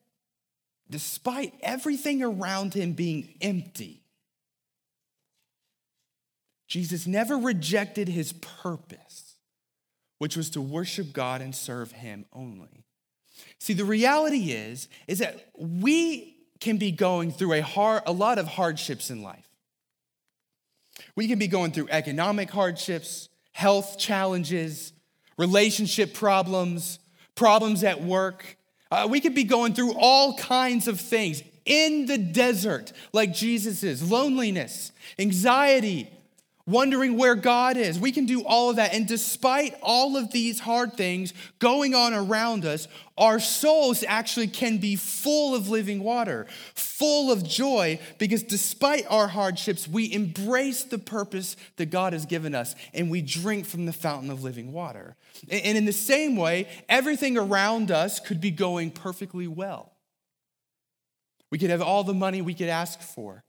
despite 0.89 1.53
everything 1.61 2.23
around 2.23 2.73
him 2.73 2.93
being 2.93 3.35
empty, 3.41 4.03
Jesus 6.67 7.07
never 7.07 7.37
rejected 7.37 8.07
his 8.07 8.33
purpose, 8.33 9.35
which 10.19 10.37
was 10.37 10.49
to 10.51 10.61
worship 10.61 11.13
God 11.13 11.41
and 11.41 11.55
serve 11.55 11.91
him 11.91 12.25
only. 12.31 12.85
See, 13.59 13.73
the 13.73 13.85
reality 13.85 14.51
is, 14.51 14.87
is 15.07 15.19
that 15.19 15.49
we 15.57 16.35
can 16.59 16.77
be 16.77 16.91
going 16.91 17.31
through 17.31 17.53
a, 17.53 17.61
hard, 17.61 18.03
a 18.05 18.11
lot 18.11 18.37
of 18.37 18.47
hardships 18.47 19.09
in 19.09 19.23
life. 19.23 19.47
We 21.15 21.27
can 21.27 21.39
be 21.39 21.47
going 21.47 21.71
through 21.71 21.87
economic 21.89 22.51
hardships, 22.51 23.29
health 23.53 23.97
challenges, 23.97 24.93
relationship 25.37 26.13
problems, 26.13 26.99
problems 27.35 27.83
at 27.83 28.03
work, 28.03 28.57
uh, 28.91 29.07
we 29.09 29.21
could 29.21 29.35
be 29.35 29.43
going 29.43 29.73
through 29.73 29.93
all 29.93 30.35
kinds 30.37 30.87
of 30.87 30.99
things 30.99 31.43
in 31.65 32.07
the 32.07 32.17
desert, 32.17 32.91
like 33.13 33.33
Jesus 33.33 33.83
is 33.83 34.09
loneliness, 34.09 34.91
anxiety, 35.19 36.09
wondering 36.69 37.17
where 37.17 37.35
God 37.35 37.77
is. 37.77 37.99
We 37.99 38.11
can 38.11 38.25
do 38.25 38.43
all 38.43 38.69
of 38.69 38.75
that. 38.75 38.93
And 38.93 39.07
despite 39.07 39.75
all 39.81 40.17
of 40.17 40.31
these 40.31 40.59
hard 40.59 40.93
things 40.93 41.33
going 41.57 41.95
on 41.95 42.13
around 42.13 42.63
us, 42.65 42.87
our 43.17 43.39
souls 43.39 44.03
actually 44.07 44.47
can 44.47 44.77
be 44.77 44.95
full 44.95 45.55
of 45.55 45.69
living 45.69 46.03
water, 46.03 46.45
full 46.75 47.31
of 47.31 47.43
joy, 47.43 47.99
because 48.17 48.43
despite 48.43 49.05
our 49.09 49.27
hardships, 49.27 49.87
we 49.87 50.11
embrace 50.13 50.83
the 50.83 50.99
purpose 50.99 51.55
that 51.77 51.87
God 51.87 52.13
has 52.13 52.25
given 52.25 52.53
us 52.53 52.75
and 52.93 53.09
we 53.09 53.21
drink 53.21 53.65
from 53.65 53.85
the 53.85 53.93
fountain 53.93 54.29
of 54.29 54.43
living 54.43 54.71
water. 54.71 55.15
And 55.49 55.77
in 55.77 55.85
the 55.85 55.93
same 55.93 56.35
way, 56.35 56.67
everything 56.87 57.37
around 57.37 57.91
us 57.91 58.19
could 58.19 58.41
be 58.41 58.51
going 58.51 58.91
perfectly 58.91 59.47
well. 59.47 59.93
We 61.51 61.57
could 61.57 61.69
have 61.69 61.81
all 61.81 62.03
the 62.03 62.13
money 62.13 62.41
we 62.41 62.53
could 62.53 62.69
ask 62.69 63.01
for, 63.01 63.43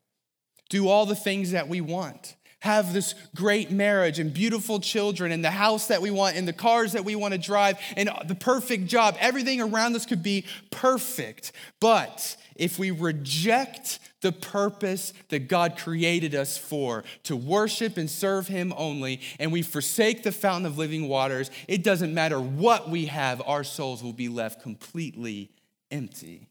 do 0.69 0.89
all 0.89 1.07
the 1.07 1.17
things 1.17 1.51
that 1.53 1.69
we 1.69 1.81
want 1.81 2.37
have 2.61 2.93
this 2.93 3.15
great 3.35 3.71
marriage 3.71 4.19
and 4.19 4.33
beautiful 4.33 4.81
children 4.81 5.33
and 5.33 5.45
the 5.45 5.51
house 5.51 5.89
that 5.89 6.01
we 6.01 6.11
want 6.11 6.37
and 6.37 6.47
the 6.47 6.53
cars 6.53 6.93
that 6.93 7.05
we 7.05 7.17
want 7.17 7.33
to 7.33 7.39
drive 7.39 7.79
and 7.97 8.11
the 8.27 8.35
perfect 8.35 8.87
job. 8.87 9.17
Everything 9.19 9.61
around 9.61 9.97
us 9.97 10.07
could 10.07 10.23
be 10.23 10.45
perfect. 10.71 11.53
But 11.81 12.37
if 12.55 12.79
we 12.79 12.91
reject 12.91 13.99
the 14.21 14.33
purpose 14.33 15.13
that 15.29 15.49
God 15.49 15.77
created 15.79 16.35
us 16.35 16.59
for, 16.59 17.05
to 17.25 17.37
worship 17.37 17.97
and 17.97 18.11
serve 18.11 18.49
Him 18.49 18.73
only, 18.77 19.21
and 19.39 19.53
we 19.53 19.63
forsake 19.63 20.23
the 20.23 20.33
fountain 20.33 20.67
of 20.67 20.79
living 20.79 21.09
waters, 21.09 21.51
it 21.69 21.83
doesn't 21.83 22.13
matter 22.13 22.41
what 22.41 22.91
we 22.91 23.07
have, 23.07 23.43
our 23.47 23.65
souls 23.65 24.03
will 24.03 24.13
be 24.13 24.29
left 24.29 24.63
completely 24.63 25.51
empty 25.91 26.51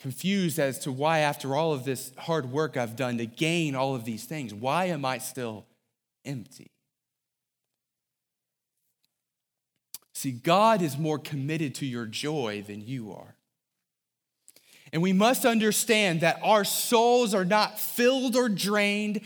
confused 0.00 0.58
as 0.58 0.78
to 0.80 0.90
why, 0.90 1.18
after 1.18 1.54
all 1.54 1.72
of 1.72 1.84
this 1.84 2.12
hard 2.16 2.50
work 2.50 2.76
I've 2.76 2.96
done 2.96 3.18
to 3.18 3.26
gain 3.26 3.74
all 3.74 3.94
of 3.94 4.04
these 4.04 4.24
things, 4.24 4.54
why 4.54 4.86
am 4.86 5.04
I 5.04 5.18
still 5.18 5.66
empty? 6.24 6.70
See, 10.14 10.32
God 10.32 10.82
is 10.82 10.98
more 10.98 11.18
committed 11.18 11.74
to 11.76 11.86
your 11.86 12.06
joy 12.06 12.64
than 12.66 12.80
you 12.80 13.12
are. 13.12 13.36
And 14.92 15.02
we 15.02 15.12
must 15.12 15.44
understand 15.44 16.20
that 16.22 16.40
our 16.42 16.64
souls 16.64 17.34
are 17.34 17.44
not 17.44 17.78
filled 17.78 18.34
or 18.34 18.48
drained 18.48 19.20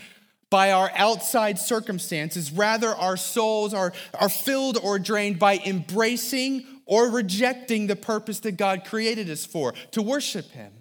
by 0.49 0.71
our 0.71 0.91
outside 0.95 1.57
circumstances. 1.57 2.51
Rather, 2.51 2.89
our 2.89 3.17
souls 3.17 3.73
are, 3.73 3.93
are 4.13 4.29
filled 4.29 4.77
or 4.77 4.99
drained 4.99 5.39
by 5.39 5.57
embracing 5.65 6.65
or 6.85 7.09
rejecting 7.09 7.87
the 7.87 7.95
purpose 7.95 8.39
that 8.41 8.53
God 8.53 8.85
created 8.85 9.29
us 9.29 9.45
for, 9.45 9.73
to 9.91 10.03
worship 10.03 10.51
Him. 10.51 10.71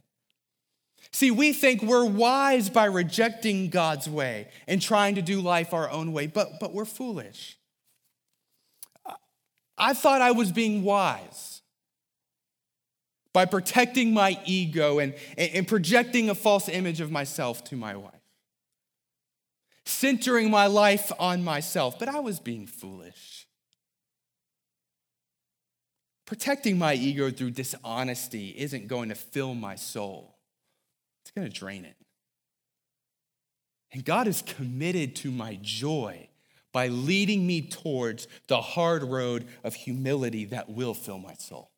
See, 1.12 1.31
we 1.31 1.53
think 1.53 1.81
we're 1.81 2.05
wise 2.05 2.68
by 2.68 2.87
rejecting 2.87 3.70
God's 3.70 4.09
way 4.09 4.49
and 4.66 4.83
trying 4.83 5.14
to 5.14 5.23
do 5.23 5.40
life 5.40 5.73
our 5.73 5.88
own 5.88 6.12
way, 6.12 6.27
but, 6.27 6.61
but 6.61 6.75
we're 6.75 6.85
foolish. 6.85 7.57
I 9.79 9.94
thought 9.94 10.20
I 10.20 10.33
was 10.33 10.53
being 10.53 10.83
wise 10.83 11.54
by 13.35 13.44
protecting 13.44 14.14
my 14.14 14.40
ego 14.47 14.99
and, 14.99 15.14
and 15.37 15.68
projecting 15.68 16.31
a 16.31 16.35
false 16.35 16.70
image 16.70 17.03
of 17.03 17.11
myself 17.11 17.62
to 17.64 17.77
my 17.77 17.94
wife, 17.94 18.14
centering 19.85 20.51
my 20.51 20.66
life 20.66 21.12
on 21.18 21.44
myself, 21.44 21.99
but 21.99 22.09
I 22.09 22.20
was 22.20 22.40
being 22.40 22.66
foolish 22.66 23.44
protecting 26.27 26.79
my 26.79 26.94
ego 26.94 27.31
through 27.31 27.51
dishonesty 27.51 28.55
isn't 28.57 28.88
going 28.88 29.09
to 29.09 29.14
fill 29.14 29.55
my 29.55 29.75
soul, 29.75 30.37
it's 31.23 31.31
going 31.31 31.49
to 31.49 31.53
drain 31.53 31.85
it. 31.85 31.97
And 33.92 34.05
God 34.05 34.27
is 34.27 34.42
committed 34.42 35.14
to 35.16 35.31
my 35.31 35.59
joy 35.62 36.29
by 36.73 36.88
leading 36.88 37.47
me 37.47 37.62
towards 37.62 38.27
the 38.49 38.61
hard 38.61 39.05
road 39.05 39.47
of 39.62 39.75
humility 39.75 40.47
that 40.47 40.68
will 40.68 40.94
fill 40.94 41.18
my 41.18 41.35
soul. 41.35 41.70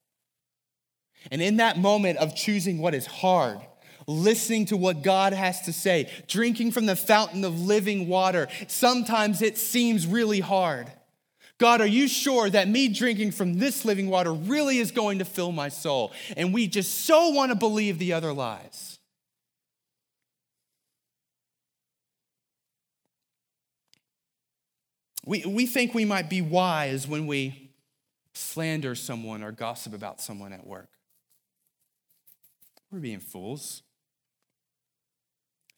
And 1.30 1.42
in 1.42 1.56
that 1.56 1.78
moment 1.78 2.18
of 2.18 2.34
choosing 2.34 2.78
what 2.78 2.94
is 2.94 3.06
hard, 3.06 3.58
listening 4.06 4.66
to 4.66 4.76
what 4.76 5.02
God 5.02 5.32
has 5.32 5.62
to 5.62 5.72
say, 5.72 6.10
drinking 6.28 6.72
from 6.72 6.86
the 6.86 6.96
fountain 6.96 7.44
of 7.44 7.60
living 7.60 8.08
water, 8.08 8.48
sometimes 8.68 9.42
it 9.42 9.58
seems 9.58 10.06
really 10.06 10.40
hard. 10.40 10.90
God, 11.58 11.80
are 11.80 11.86
you 11.86 12.06
sure 12.06 12.50
that 12.50 12.68
me 12.68 12.88
drinking 12.88 13.32
from 13.32 13.58
this 13.58 13.84
living 13.84 14.08
water 14.08 14.32
really 14.32 14.78
is 14.78 14.90
going 14.90 15.20
to 15.20 15.24
fill 15.24 15.52
my 15.52 15.70
soul? 15.70 16.12
And 16.36 16.52
we 16.52 16.66
just 16.66 17.06
so 17.06 17.30
want 17.30 17.50
to 17.50 17.56
believe 17.56 17.98
the 17.98 18.12
other 18.12 18.32
lies. 18.32 18.98
We, 25.24 25.44
we 25.44 25.66
think 25.66 25.92
we 25.92 26.04
might 26.04 26.30
be 26.30 26.40
wise 26.40 27.08
when 27.08 27.26
we 27.26 27.72
slander 28.34 28.94
someone 28.94 29.42
or 29.42 29.50
gossip 29.50 29.92
about 29.92 30.20
someone 30.20 30.52
at 30.52 30.64
work. 30.64 30.88
We're 32.90 33.00
being 33.00 33.20
fools. 33.20 33.82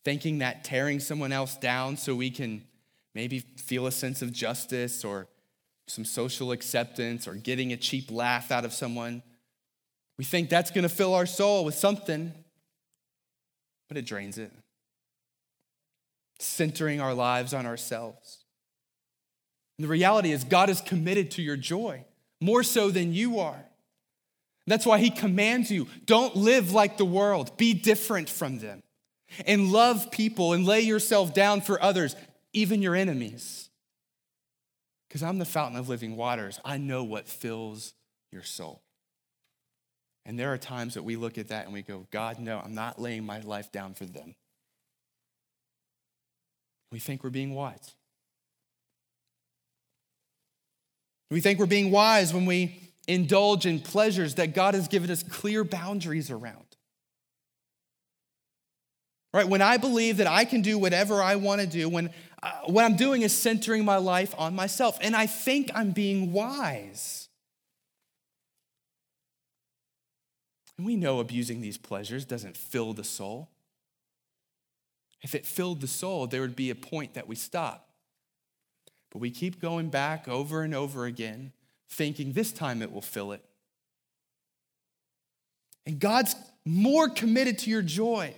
Thinking 0.05 0.38
that 0.38 0.64
tearing 0.64 1.01
someone 1.01 1.33
else 1.33 1.57
down 1.57 1.97
so 1.97 2.14
we 2.14 2.31
can 2.31 2.64
maybe 3.14 3.40
feel 3.40 3.87
a 3.87 3.92
sense 3.92 4.23
of 4.23 4.33
justice 4.33 5.05
or 5.05 5.27
some 5.87 6.05
social 6.05 6.53
acceptance 6.53 7.27
or 7.27 7.35
getting 7.35 7.73
a 7.73 7.77
cheap 7.77 8.11
laugh 8.11 8.51
out 8.51 8.64
of 8.64 8.73
someone. 8.73 9.23
We 10.18 10.25
think 10.25 10.49
that's 10.49 10.71
going 10.71 10.83
to 10.83 10.88
fill 10.88 11.14
our 11.14 11.27
soul 11.27 11.64
with 11.64 11.75
something, 11.75 12.33
but 13.88 13.97
it 13.97 14.07
drains 14.07 14.38
it. 14.38 14.53
Centering 16.38 17.01
our 17.01 17.14
lives 17.14 17.55
on 17.55 17.66
ourselves. 17.66 18.44
And 19.79 19.85
the 19.85 19.88
reality 19.88 20.33
is, 20.33 20.44
God 20.44 20.71
is 20.71 20.81
committed 20.81 21.31
to 21.33 21.42
your 21.42 21.57
joy 21.57 22.05
more 22.40 22.62
so 22.62 22.90
than 22.90 23.12
you 23.12 23.38
are. 23.38 23.64
That's 24.70 24.87
why 24.87 24.98
He 24.98 25.11
commands 25.11 25.70
you 25.70 25.87
don't 26.04 26.37
live 26.37 26.72
like 26.72 26.96
the 26.96 27.04
world, 27.04 27.57
be 27.57 27.74
different 27.74 28.28
from 28.28 28.59
them, 28.59 28.83
and 29.46 29.72
love 29.72 30.11
people 30.11 30.52
and 30.52 30.64
lay 30.64 30.81
yourself 30.81 31.35
down 31.35 31.61
for 31.61 31.83
others, 31.83 32.16
even 32.52 32.83
your 32.83 32.94
enemies. 32.94 33.68
Because 35.09 35.22
I'm 35.22 35.38
the 35.38 35.44
fountain 35.44 35.78
of 35.78 35.88
living 35.88 36.16
waters. 36.16 36.61
I 36.64 36.76
know 36.76 37.02
what 37.02 37.28
fills 37.28 37.94
your 38.31 38.42
soul. 38.42 38.83
And 40.26 40.38
there 40.38 40.52
are 40.52 40.59
times 40.59 40.94
that 40.94 41.02
we 41.02 41.16
look 41.16 41.38
at 41.38 41.48
that 41.48 41.64
and 41.64 41.72
we 41.72 41.81
go, 41.81 42.07
God, 42.11 42.38
no, 42.38 42.61
I'm 42.62 42.74
not 42.74 43.00
laying 43.00 43.24
my 43.24 43.40
life 43.40 43.72
down 43.72 43.94
for 43.94 44.04
them. 44.04 44.35
We 46.92 46.98
think 46.98 47.24
we're 47.24 47.31
being 47.31 47.54
wise. 47.54 47.94
We 51.31 51.40
think 51.40 51.59
we're 51.59 51.66
being 51.66 51.90
wise 51.90 52.33
when 52.33 52.46
we 52.46 52.88
indulge 53.09 53.66
in 53.66 53.81
pleasures 53.81 54.37
that 54.37 54.55
God 54.55 54.75
has 54.75 54.87
given 54.87 55.11
us 55.11 55.23
clear 55.25 55.64
boundaries 55.64 56.31
around. 56.31 56.64
Right? 59.33 59.49
When 59.49 59.62
I 59.62 59.79
believe 59.79 60.18
that 60.18 60.27
I 60.27 60.44
can 60.44 60.62
do 60.62 60.79
whatever 60.79 61.23
I 61.23 61.37
want 61.37 61.61
to 61.61 61.66
do, 61.66 61.88
when 61.88 62.11
uh, 62.42 62.53
what 62.66 62.85
I'm 62.85 62.97
doing 62.97 63.23
is 63.23 63.37
centering 63.37 63.85
my 63.85 63.97
life 63.97 64.35
on 64.38 64.55
myself, 64.55 64.99
and 65.01 65.16
I 65.16 65.27
think 65.27 65.71
I'm 65.75 65.90
being 65.90 66.33
wise. 66.33 67.29
And 70.77 70.87
we 70.87 70.94
know 70.94 71.18
abusing 71.18 71.61
these 71.61 71.77
pleasures 71.77 72.25
doesn't 72.25 72.57
fill 72.57 72.92
the 72.92 73.05
soul. 73.05 73.51
If 75.21 75.35
it 75.35 75.44
filled 75.44 75.81
the 75.81 75.88
soul, 75.88 76.27
there 76.27 76.40
would 76.40 76.57
be 76.57 76.71
a 76.71 76.77
point 76.77 77.14
that 77.14 77.27
we 77.27 77.35
stop. 77.35 77.88
But 79.11 79.18
we 79.18 79.31
keep 79.31 79.61
going 79.61 79.88
back 79.88 80.29
over 80.29 80.62
and 80.62 80.75
over 80.75 81.07
again, 81.07 81.53
thinking 81.88 82.33
this 82.33 82.53
time 82.53 82.83
it 82.83 82.92
will 82.92 83.03
fill 83.03 83.33
it. 83.33 83.44
And 85.87 85.98
God's 85.98 86.35
more 86.64 87.09
committed 87.09 87.59
to 87.61 87.70
your 87.70 87.83
joy 87.83 88.35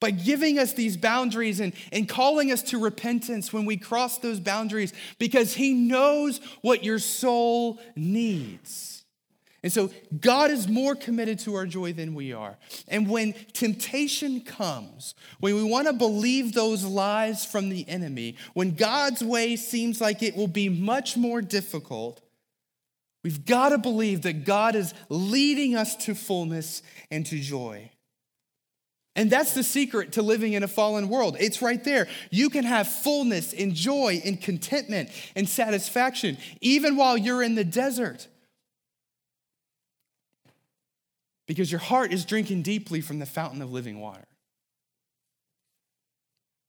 by 0.00 0.10
giving 0.10 0.58
us 0.58 0.72
these 0.72 0.96
boundaries 0.96 1.60
and, 1.60 1.72
and 1.92 2.08
calling 2.08 2.50
us 2.50 2.60
to 2.64 2.78
repentance 2.78 3.52
when 3.52 3.64
we 3.64 3.76
cross 3.76 4.18
those 4.18 4.40
boundaries 4.40 4.92
because 5.20 5.54
He 5.54 5.72
knows 5.72 6.40
what 6.60 6.82
your 6.82 6.98
soul 6.98 7.80
needs. 7.94 9.04
And 9.62 9.72
so 9.72 9.90
God 10.20 10.50
is 10.50 10.66
more 10.66 10.96
committed 10.96 11.38
to 11.40 11.54
our 11.54 11.66
joy 11.66 11.92
than 11.92 12.14
we 12.14 12.32
are. 12.32 12.58
And 12.88 13.08
when 13.08 13.32
temptation 13.52 14.40
comes, 14.40 15.14
when 15.38 15.54
we 15.54 15.62
want 15.62 15.86
to 15.86 15.92
believe 15.92 16.52
those 16.52 16.82
lies 16.82 17.44
from 17.44 17.68
the 17.68 17.88
enemy, 17.88 18.34
when 18.54 18.74
God's 18.74 19.22
way 19.22 19.54
seems 19.54 20.00
like 20.00 20.20
it 20.20 20.34
will 20.34 20.48
be 20.48 20.68
much 20.68 21.16
more 21.16 21.40
difficult, 21.40 22.20
we've 23.22 23.44
got 23.44 23.70
to 23.70 23.78
believe 23.78 24.22
that 24.22 24.44
God 24.44 24.74
is 24.74 24.94
leading 25.08 25.76
us 25.76 25.96
to 26.04 26.14
fullness 26.14 26.82
and 27.10 27.24
to 27.26 27.38
joy. 27.38 27.90
And 29.14 29.30
that's 29.30 29.52
the 29.52 29.62
secret 29.62 30.12
to 30.12 30.22
living 30.22 30.54
in 30.54 30.62
a 30.62 30.68
fallen 30.68 31.08
world. 31.08 31.36
It's 31.38 31.60
right 31.60 31.82
there. 31.84 32.08
You 32.30 32.48
can 32.48 32.64
have 32.64 32.88
fullness 32.88 33.52
and 33.52 33.74
joy 33.74 34.22
and 34.24 34.40
contentment 34.40 35.10
and 35.36 35.46
satisfaction 35.46 36.38
even 36.60 36.96
while 36.96 37.18
you're 37.18 37.42
in 37.42 37.54
the 37.54 37.64
desert. 37.64 38.26
Because 41.46 41.70
your 41.70 41.80
heart 41.80 42.12
is 42.12 42.24
drinking 42.24 42.62
deeply 42.62 43.02
from 43.02 43.18
the 43.18 43.26
fountain 43.26 43.60
of 43.60 43.70
living 43.70 44.00
water. 44.00 44.26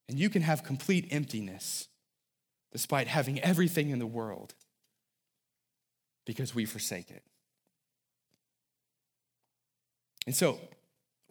And 0.10 0.20
you 0.20 0.30
can 0.30 0.42
have 0.42 0.66
complete 0.66 1.08
emptiness 1.12 1.88
despite 2.74 3.08
having 3.08 3.39
everything 3.39 3.89
in 3.92 4.00
the 4.00 4.06
world 4.06 4.54
because 6.26 6.56
we 6.56 6.66
forsake 6.66 7.12
it. 7.12 7.24
And 10.26 10.36
so 10.36 10.60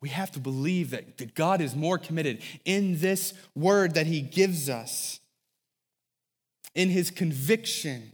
we 0.01 0.09
have 0.11 0.33
to 0.33 0.41
believe 0.41 0.91
that, 0.91 1.35
God 1.35 1.61
is 1.61 1.75
more 1.77 1.97
committed 1.97 2.43
in 2.65 2.99
this 2.99 3.33
word 3.55 3.95
that 3.95 4.07
He 4.07 4.21
gives 4.21 4.69
us, 4.69 5.21
in 6.75 6.89
His 6.91 7.11
conviction. 7.11 8.13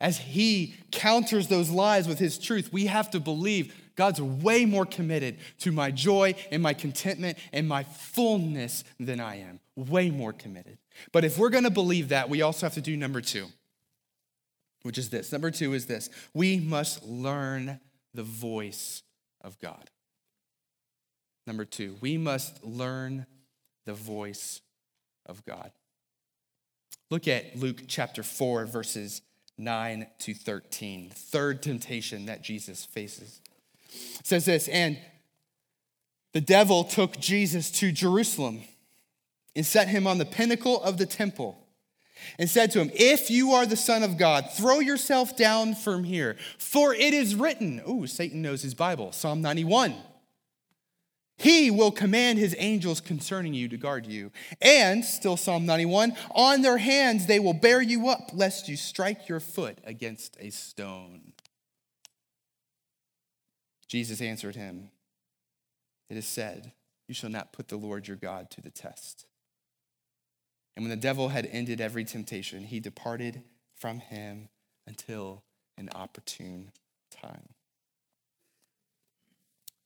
As 0.00 0.18
He 0.18 0.74
counters 0.90 1.48
those 1.48 1.70
lies 1.70 2.06
with 2.06 2.18
His 2.18 2.38
truth, 2.38 2.72
we 2.72 2.86
have 2.86 3.10
to 3.10 3.20
believe 3.20 3.74
God's 3.96 4.20
way 4.20 4.64
more 4.64 4.86
committed 4.86 5.38
to 5.60 5.72
my 5.72 5.90
joy 5.90 6.34
and 6.50 6.62
my 6.62 6.74
contentment 6.74 7.38
and 7.52 7.68
my 7.68 7.84
fullness 7.84 8.84
than 8.98 9.20
I 9.20 9.40
am. 9.40 9.60
Way 9.76 10.10
more 10.10 10.32
committed. 10.32 10.78
But 11.12 11.24
if 11.24 11.38
we're 11.38 11.50
going 11.50 11.64
to 11.64 11.70
believe 11.70 12.10
that, 12.10 12.28
we 12.28 12.42
also 12.42 12.66
have 12.66 12.74
to 12.74 12.80
do 12.80 12.96
number 12.96 13.20
two, 13.20 13.46
which 14.84 14.98
is 14.98 15.10
this. 15.10 15.32
Number 15.32 15.50
two 15.50 15.72
is 15.74 15.86
this 15.86 16.08
we 16.32 16.60
must 16.60 17.02
learn 17.02 17.80
the 18.12 18.22
voice 18.22 19.02
of 19.40 19.58
God. 19.58 19.90
Number 21.46 21.64
two, 21.64 21.96
we 22.00 22.16
must 22.16 22.62
learn 22.64 23.26
the 23.84 23.92
voice 23.92 24.60
of 25.26 25.44
God. 25.44 25.72
Look 27.10 27.28
at 27.28 27.58
Luke 27.58 27.82
chapter 27.86 28.22
4, 28.22 28.64
verses 28.66 29.20
9 29.58 30.06
to 30.20 30.34
13. 30.34 31.10
Third 31.10 31.62
temptation 31.62 32.26
that 32.26 32.42
Jesus 32.42 32.84
faces. 32.84 33.40
It 34.20 34.26
says 34.26 34.46
this, 34.46 34.68
and 34.68 34.98
the 36.32 36.40
devil 36.40 36.84
took 36.84 37.18
Jesus 37.20 37.70
to 37.72 37.92
Jerusalem 37.92 38.62
and 39.54 39.66
set 39.66 39.88
him 39.88 40.06
on 40.06 40.18
the 40.18 40.24
pinnacle 40.24 40.82
of 40.82 40.96
the 40.96 41.06
temple 41.06 41.63
and 42.38 42.48
said 42.48 42.70
to 42.72 42.80
him, 42.80 42.90
If 42.94 43.30
you 43.30 43.52
are 43.52 43.66
the 43.66 43.76
Son 43.76 44.02
of 44.02 44.18
God, 44.18 44.50
throw 44.52 44.80
yourself 44.80 45.36
down 45.36 45.74
from 45.74 46.04
here, 46.04 46.36
for 46.58 46.94
it 46.94 47.14
is 47.14 47.34
written. 47.34 47.82
Oh, 47.84 48.06
Satan 48.06 48.42
knows 48.42 48.62
his 48.62 48.74
Bible, 48.74 49.12
Psalm 49.12 49.40
91. 49.42 49.94
He 51.36 51.70
will 51.70 51.90
command 51.90 52.38
his 52.38 52.54
angels 52.58 53.00
concerning 53.00 53.54
you 53.54 53.68
to 53.68 53.76
guard 53.76 54.06
you. 54.06 54.30
And, 54.62 55.04
still 55.04 55.36
Psalm 55.36 55.66
91, 55.66 56.16
on 56.30 56.62
their 56.62 56.78
hands 56.78 57.26
they 57.26 57.40
will 57.40 57.54
bear 57.54 57.82
you 57.82 58.08
up, 58.08 58.30
lest 58.32 58.68
you 58.68 58.76
strike 58.76 59.28
your 59.28 59.40
foot 59.40 59.78
against 59.84 60.36
a 60.38 60.50
stone. 60.50 61.32
Jesus 63.88 64.20
answered 64.20 64.54
him, 64.54 64.90
It 66.08 66.16
is 66.16 66.26
said, 66.26 66.72
You 67.08 67.14
shall 67.14 67.30
not 67.30 67.52
put 67.52 67.68
the 67.68 67.76
Lord 67.76 68.06
your 68.06 68.16
God 68.16 68.50
to 68.52 68.60
the 68.60 68.70
test. 68.70 69.26
And 70.76 70.84
when 70.84 70.90
the 70.90 70.96
devil 70.96 71.28
had 71.28 71.46
ended 71.46 71.80
every 71.80 72.04
temptation, 72.04 72.64
he 72.64 72.80
departed 72.80 73.42
from 73.76 74.00
him 74.00 74.48
until 74.86 75.42
an 75.76 75.88
opportune 75.94 76.70
time. 77.10 77.48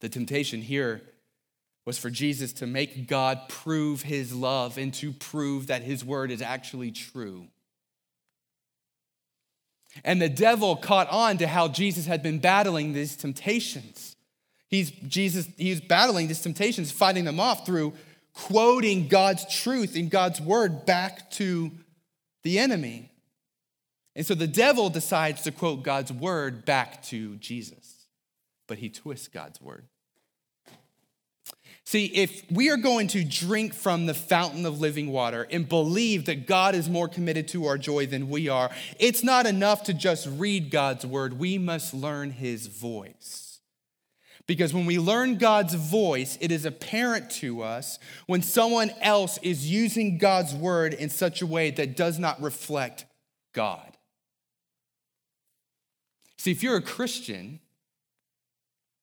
The 0.00 0.08
temptation 0.08 0.62
here 0.62 1.02
was 1.84 1.98
for 1.98 2.10
Jesus 2.10 2.52
to 2.54 2.66
make 2.66 3.08
God 3.08 3.48
prove 3.48 4.02
his 4.02 4.34
love 4.34 4.78
and 4.78 4.92
to 4.94 5.12
prove 5.12 5.66
that 5.68 5.82
his 5.82 6.04
word 6.04 6.30
is 6.30 6.42
actually 6.42 6.90
true. 6.90 7.46
And 10.04 10.20
the 10.20 10.28
devil 10.28 10.76
caught 10.76 11.10
on 11.10 11.38
to 11.38 11.48
how 11.48 11.68
Jesus 11.68 12.06
had 12.06 12.22
been 12.22 12.38
battling 12.38 12.92
these 12.92 13.16
temptations. 13.16 14.16
He's 14.68 14.90
Jesus, 14.90 15.48
he's 15.56 15.80
battling 15.80 16.28
these 16.28 16.42
temptations, 16.42 16.92
fighting 16.92 17.24
them 17.24 17.40
off 17.40 17.64
through 17.64 17.94
quoting 18.46 19.08
God's 19.08 19.44
truth 19.52 19.96
in 19.96 20.08
God's 20.08 20.40
word 20.40 20.86
back 20.86 21.28
to 21.32 21.72
the 22.44 22.58
enemy. 22.60 23.10
And 24.14 24.24
so 24.24 24.34
the 24.34 24.46
devil 24.46 24.90
decides 24.90 25.42
to 25.42 25.50
quote 25.50 25.82
God's 25.82 26.12
word 26.12 26.64
back 26.64 27.02
to 27.04 27.34
Jesus, 27.36 28.06
but 28.68 28.78
he 28.78 28.90
twists 28.90 29.26
God's 29.26 29.60
word. 29.60 29.86
See, 31.84 32.06
if 32.06 32.44
we 32.50 32.70
are 32.70 32.76
going 32.76 33.08
to 33.08 33.24
drink 33.24 33.74
from 33.74 34.06
the 34.06 34.14
fountain 34.14 34.66
of 34.66 34.80
living 34.80 35.10
water 35.10 35.48
and 35.50 35.68
believe 35.68 36.26
that 36.26 36.46
God 36.46 36.74
is 36.74 36.88
more 36.88 37.08
committed 37.08 37.48
to 37.48 37.66
our 37.66 37.78
joy 37.78 38.06
than 38.06 38.28
we 38.28 38.48
are, 38.48 38.70
it's 39.00 39.24
not 39.24 39.46
enough 39.46 39.84
to 39.84 39.94
just 39.94 40.28
read 40.28 40.70
God's 40.70 41.04
word. 41.06 41.38
We 41.38 41.58
must 41.58 41.94
learn 41.94 42.30
his 42.30 42.66
voice. 42.66 43.47
Because 44.48 44.72
when 44.72 44.86
we 44.86 44.98
learn 44.98 45.36
God's 45.36 45.74
voice, 45.74 46.38
it 46.40 46.50
is 46.50 46.64
apparent 46.64 47.30
to 47.32 47.62
us 47.62 47.98
when 48.26 48.40
someone 48.40 48.90
else 49.02 49.38
is 49.42 49.70
using 49.70 50.16
God's 50.16 50.54
word 50.54 50.94
in 50.94 51.10
such 51.10 51.42
a 51.42 51.46
way 51.46 51.70
that 51.72 51.96
does 51.96 52.18
not 52.18 52.40
reflect 52.40 53.04
God. 53.52 53.98
See, 56.38 56.50
if 56.50 56.62
you're 56.62 56.76
a 56.76 56.82
Christian, 56.82 57.60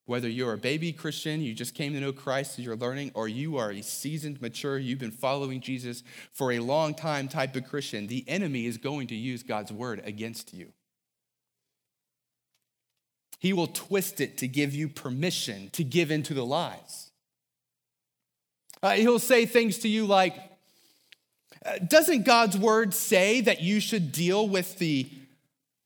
whether 0.07 0.27
you're 0.27 0.53
a 0.53 0.57
baby 0.57 0.91
Christian, 0.91 1.41
you 1.41 1.53
just 1.53 1.75
came 1.75 1.93
to 1.93 1.99
know 1.99 2.11
Christ 2.11 2.57
you're 2.57 2.75
learning, 2.75 3.11
or 3.13 3.27
you 3.27 3.57
are 3.57 3.71
a 3.71 3.83
seasoned, 3.83 4.41
mature, 4.41 4.79
you've 4.79 4.99
been 4.99 5.11
following 5.11 5.61
Jesus 5.61 6.01
for 6.33 6.53
a 6.53 6.59
long 6.59 6.95
time 6.95 7.27
type 7.27 7.55
of 7.55 7.65
Christian, 7.65 8.07
the 8.07 8.27
enemy 8.27 8.65
is 8.65 8.77
going 8.77 9.07
to 9.07 9.15
use 9.15 9.43
God's 9.43 9.71
word 9.71 10.01
against 10.05 10.55
you. 10.55 10.73
He 13.39 13.53
will 13.53 13.67
twist 13.67 14.21
it 14.21 14.37
to 14.39 14.47
give 14.47 14.73
you 14.73 14.87
permission 14.87 15.69
to 15.73 15.83
give 15.83 16.11
into 16.11 16.33
the 16.33 16.45
lies. 16.45 17.11
Uh, 18.81 18.91
he'll 18.91 19.19
say 19.19 19.45
things 19.45 19.79
to 19.79 19.87
you 19.87 20.05
like, 20.05 20.35
uh, 21.65 21.79
Doesn't 21.87 22.25
God's 22.25 22.57
word 22.57 22.93
say 22.93 23.41
that 23.41 23.61
you 23.61 23.79
should 23.79 24.11
deal 24.11 24.47
with 24.47 24.77
the 24.77 25.09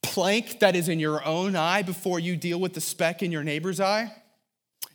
plank 0.01 0.59
that 0.59 0.75
is 0.75 0.89
in 0.89 0.99
your 0.99 1.23
own 1.25 1.55
eye 1.55 1.81
before 1.81 2.19
you 2.19 2.35
deal 2.35 2.59
with 2.59 2.73
the 2.73 2.81
speck 2.81 3.23
in 3.23 3.31
your 3.31 3.43
neighbor's 3.43 3.79
eye? 3.79 4.11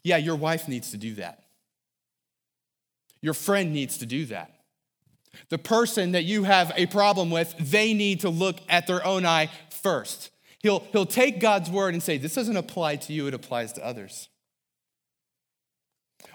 Yeah, 0.02 0.18
your 0.18 0.36
wife 0.36 0.68
needs 0.68 0.90
to 0.90 0.96
do 0.96 1.14
that. 1.14 1.44
Your 3.20 3.34
friend 3.34 3.72
needs 3.72 3.98
to 3.98 4.06
do 4.06 4.26
that. 4.26 4.50
The 5.48 5.58
person 5.58 6.12
that 6.12 6.24
you 6.24 6.44
have 6.44 6.72
a 6.76 6.86
problem 6.86 7.30
with, 7.30 7.54
they 7.58 7.94
need 7.94 8.20
to 8.20 8.28
look 8.28 8.56
at 8.68 8.86
their 8.86 9.04
own 9.04 9.24
eye 9.24 9.50
first. 9.70 10.30
He'll, 10.64 10.82
he'll 10.92 11.04
take 11.04 11.40
God's 11.40 11.70
word 11.70 11.92
and 11.92 12.02
say, 12.02 12.16
This 12.16 12.34
doesn't 12.34 12.56
apply 12.56 12.96
to 12.96 13.12
you, 13.12 13.26
it 13.26 13.34
applies 13.34 13.74
to 13.74 13.84
others. 13.84 14.30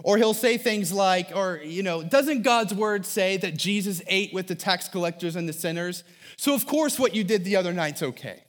Or 0.03 0.17
he'll 0.17 0.35
say 0.35 0.59
things 0.59 0.93
like, 0.93 1.31
or, 1.35 1.59
you 1.63 1.81
know, 1.81 2.03
doesn't 2.03 2.43
God's 2.43 2.71
word 2.75 3.07
say 3.07 3.37
that 3.37 3.57
Jesus 3.57 4.03
ate 4.05 4.31
with 4.31 4.45
the 4.45 4.53
tax 4.53 4.87
collectors 4.87 5.35
and 5.35 5.49
the 5.49 5.53
sinners? 5.53 6.03
So, 6.37 6.53
of 6.53 6.67
course, 6.67 6.99
what 6.99 7.15
you 7.15 7.23
did 7.23 7.43
the 7.43 7.55
other 7.55 7.73
night's 7.73 8.03
okay. 8.03 8.43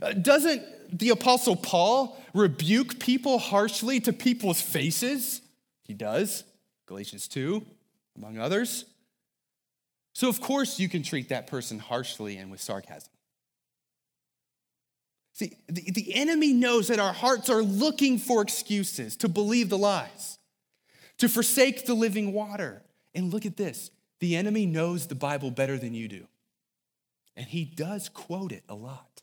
Uh, 0.00 0.12
doesn't 0.12 0.62
the 0.96 1.10
Apostle 1.10 1.56
Paul 1.56 2.16
rebuke 2.32 3.00
people 3.00 3.40
harshly 3.40 3.98
to 4.00 4.12
people's 4.12 4.60
faces? 4.60 5.42
He 5.82 5.94
does, 5.94 6.44
Galatians 6.86 7.26
2, 7.26 7.66
among 8.16 8.38
others. 8.38 8.84
So, 10.14 10.28
of 10.28 10.40
course, 10.40 10.78
you 10.78 10.88
can 10.88 11.02
treat 11.02 11.30
that 11.30 11.48
person 11.48 11.80
harshly 11.80 12.36
and 12.36 12.52
with 12.52 12.60
sarcasm. 12.60 13.10
See, 15.36 15.58
the, 15.66 15.90
the 15.90 16.14
enemy 16.14 16.54
knows 16.54 16.88
that 16.88 16.98
our 16.98 17.12
hearts 17.12 17.50
are 17.50 17.62
looking 17.62 18.16
for 18.16 18.40
excuses 18.40 19.18
to 19.18 19.28
believe 19.28 19.68
the 19.68 19.76
lies, 19.76 20.38
to 21.18 21.28
forsake 21.28 21.84
the 21.84 21.92
living 21.92 22.32
water. 22.32 22.82
And 23.14 23.30
look 23.30 23.44
at 23.44 23.58
this 23.58 23.90
the 24.18 24.34
enemy 24.34 24.64
knows 24.64 25.08
the 25.08 25.14
Bible 25.14 25.50
better 25.50 25.76
than 25.76 25.92
you 25.92 26.08
do. 26.08 26.26
And 27.36 27.44
he 27.44 27.66
does 27.66 28.08
quote 28.08 28.50
it 28.50 28.62
a 28.66 28.74
lot. 28.74 29.22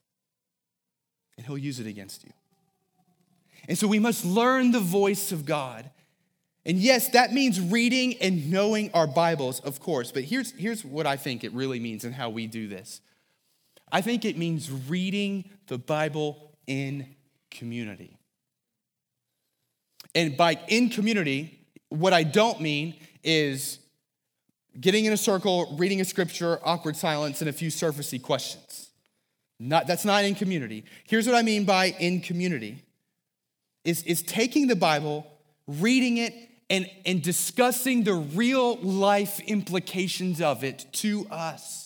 And 1.36 1.48
he'll 1.48 1.58
use 1.58 1.80
it 1.80 1.88
against 1.88 2.24
you. 2.24 2.32
And 3.68 3.76
so 3.76 3.88
we 3.88 3.98
must 3.98 4.24
learn 4.24 4.72
the 4.72 4.80
voice 4.80 5.32
of 5.32 5.48
God. 5.48 5.90
And 6.64 6.78
yes, 6.78 7.10
that 7.10 7.34
means 7.34 7.60
reading 7.60 8.18
and 8.22 8.52
knowing 8.52 8.92
our 8.94 9.08
Bibles, 9.08 9.62
of 9.62 9.80
course. 9.80 10.12
But 10.12 10.26
here's, 10.26 10.52
here's 10.52 10.86
what 10.86 11.08
I 11.08 11.18
think 11.18 11.44
it 11.44 11.54
really 11.54 11.80
means 11.80 12.04
and 12.04 12.14
how 12.14 12.30
we 12.30 12.46
do 12.46 12.68
this 12.68 13.02
I 13.94 14.02
think 14.02 14.26
it 14.26 14.40
means 14.40 14.72
reading 14.72 15.46
the 15.68 15.78
Bible 15.78 16.52
in 16.66 17.16
community. 17.52 18.18
And 20.16 20.36
by 20.36 20.60
in 20.68 20.90
community, 20.90 21.60
what 21.90 22.12
I 22.12 22.24
don't 22.24 22.60
mean 22.60 22.96
is 23.24 23.78
getting 24.82 25.06
in 25.06 25.14
a 25.14 25.18
circle, 25.18 25.76
reading 25.78 26.02
a 26.02 26.06
scripture, 26.06 26.60
awkward 26.66 26.96
silence, 26.96 27.40
and 27.42 27.50
a 27.50 27.54
few 27.54 27.70
surfacey 27.70 28.20
questions. 28.20 28.90
Not, 29.60 29.86
that's 29.86 30.06
not 30.06 30.24
in 30.24 30.34
community. 30.34 30.86
Here's 31.06 31.28
what 31.28 31.36
I 31.36 31.44
mean 31.44 31.64
by 31.64 31.96
in 32.00 32.22
community 32.22 32.84
is, 33.86 34.02
is 34.04 34.24
taking 34.24 34.66
the 34.66 34.76
Bible, 34.76 35.28
reading 35.68 36.18
it, 36.18 36.34
and, 36.72 36.90
and 37.06 37.22
discussing 37.22 38.04
the 38.04 38.16
real 38.16 38.78
life 38.78 39.40
implications 39.42 40.42
of 40.42 40.64
it 40.64 40.88
to 40.94 41.28
us 41.30 41.83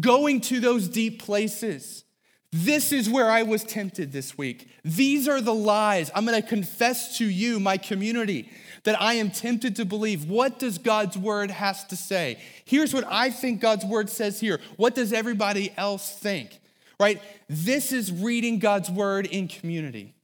going 0.00 0.40
to 0.42 0.60
those 0.60 0.88
deep 0.88 1.22
places, 1.22 2.04
This 2.50 2.92
is 2.92 3.10
where 3.10 3.30
I 3.30 3.42
was 3.42 3.62
tempted 3.62 4.10
this 4.10 4.38
week. 4.38 4.68
These 4.82 5.28
are 5.28 5.40
the 5.40 5.54
lies. 5.54 6.10
I'm 6.14 6.24
going 6.24 6.40
to 6.40 6.48
confess 6.48 7.18
to 7.18 7.26
you, 7.26 7.60
my 7.60 7.76
community, 7.76 8.50
that 8.84 9.00
I 9.00 9.14
am 9.14 9.30
tempted 9.30 9.76
to 9.76 9.84
believe. 9.84 10.24
What 10.24 10.58
does 10.58 10.78
God's 10.78 11.18
word 11.18 11.50
has 11.50 11.84
to 11.86 11.96
say? 11.96 12.38
Here's 12.64 12.94
what 12.94 13.04
I 13.06 13.30
think 13.30 13.60
God's 13.60 13.84
word 13.84 14.08
says 14.08 14.40
here. 14.40 14.60
What 14.76 14.94
does 14.94 15.12
everybody 15.12 15.74
else 15.76 16.18
think? 16.18 16.58
Right? 16.98 17.20
This 17.48 17.92
is 17.92 18.10
reading 18.10 18.60
God's 18.60 18.90
word 18.90 19.26
in 19.26 19.46
community. 19.46 20.14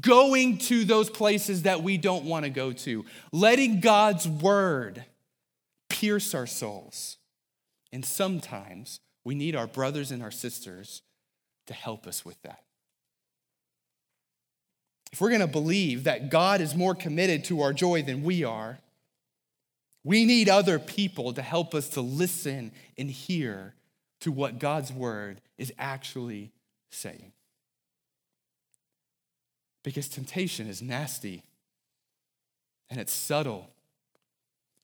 Going 0.00 0.58
to 0.58 0.84
those 0.84 1.10
places 1.10 1.62
that 1.62 1.84
we 1.84 1.96
don't 1.96 2.24
want 2.24 2.44
to 2.44 2.50
go 2.50 2.72
to. 2.72 3.04
Letting 3.30 3.78
God's 3.80 4.26
word 4.26 5.04
pierce 5.88 6.34
our 6.34 6.46
souls. 6.48 7.18
And 7.92 8.04
sometimes 8.04 9.00
we 9.24 9.34
need 9.34 9.54
our 9.54 9.66
brothers 9.66 10.10
and 10.10 10.22
our 10.22 10.30
sisters 10.30 11.02
to 11.66 11.74
help 11.74 12.06
us 12.06 12.24
with 12.24 12.40
that. 12.42 12.62
If 15.12 15.20
we're 15.20 15.28
going 15.28 15.40
to 15.42 15.46
believe 15.46 16.04
that 16.04 16.30
God 16.30 16.60
is 16.60 16.74
more 16.74 16.94
committed 16.94 17.44
to 17.44 17.60
our 17.60 17.74
joy 17.74 18.02
than 18.02 18.22
we 18.22 18.44
are, 18.44 18.78
we 20.04 20.24
need 20.24 20.48
other 20.48 20.78
people 20.78 21.32
to 21.34 21.42
help 21.42 21.74
us 21.74 21.90
to 21.90 22.00
listen 22.00 22.72
and 22.96 23.10
hear 23.10 23.74
to 24.20 24.32
what 24.32 24.58
God's 24.58 24.92
word 24.92 25.40
is 25.58 25.72
actually 25.78 26.50
saying. 26.90 27.32
Because 29.84 30.08
temptation 30.08 30.66
is 30.66 30.80
nasty 30.80 31.42
and 32.88 32.98
it's 32.98 33.12
subtle 33.12 33.68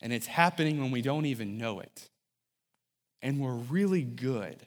and 0.00 0.12
it's 0.12 0.26
happening 0.26 0.80
when 0.80 0.90
we 0.90 1.02
don't 1.02 1.26
even 1.26 1.56
know 1.56 1.80
it. 1.80 2.10
And 3.22 3.40
we're 3.40 3.54
really 3.54 4.02
good 4.02 4.66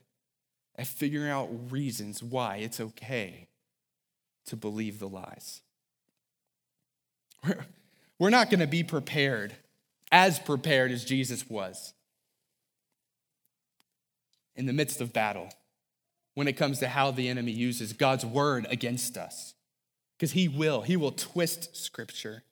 at 0.75 0.87
figuring 0.87 1.29
out 1.29 1.49
reasons 1.71 2.21
why 2.21 2.57
it's 2.57 2.79
okay 2.79 3.47
to 4.45 4.55
believe 4.55 4.99
the 4.99 5.07
lies. 5.07 5.61
We're, 7.45 7.65
we're 8.19 8.29
not 8.29 8.49
going 8.49 8.59
to 8.59 8.67
be 8.67 8.83
prepared, 8.83 9.53
as 10.11 10.39
prepared 10.39 10.91
as 10.91 11.05
Jesus 11.05 11.49
was 11.49 11.93
in 14.55 14.65
the 14.65 14.73
midst 14.73 15.01
of 15.01 15.13
battle 15.13 15.49
when 16.33 16.47
it 16.47 16.53
comes 16.53 16.79
to 16.79 16.87
how 16.87 17.11
the 17.11 17.29
enemy 17.29 17.51
uses 17.51 17.93
God's 17.93 18.25
word 18.25 18.67
against 18.69 19.17
us. 19.17 19.53
Because 20.17 20.33
he 20.33 20.47
will, 20.47 20.81
he 20.81 20.95
will 20.95 21.11
twist 21.11 21.75
scripture. 21.75 22.43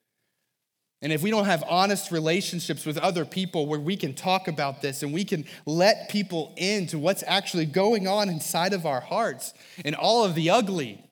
And 1.02 1.12
if 1.12 1.22
we 1.22 1.30
don't 1.30 1.46
have 1.46 1.64
honest 1.66 2.12
relationships 2.12 2.84
with 2.84 2.98
other 2.98 3.24
people 3.24 3.66
where 3.66 3.80
we 3.80 3.96
can 3.96 4.12
talk 4.12 4.48
about 4.48 4.82
this 4.82 5.02
and 5.02 5.14
we 5.14 5.24
can 5.24 5.46
let 5.64 6.10
people 6.10 6.52
into 6.58 6.98
what's 6.98 7.24
actually 7.26 7.64
going 7.64 8.06
on 8.06 8.28
inside 8.28 8.74
of 8.74 8.84
our 8.84 9.00
hearts 9.00 9.54
and 9.82 9.94
all 9.94 10.24
of 10.24 10.34
the 10.34 10.50
ugly, 10.50 11.02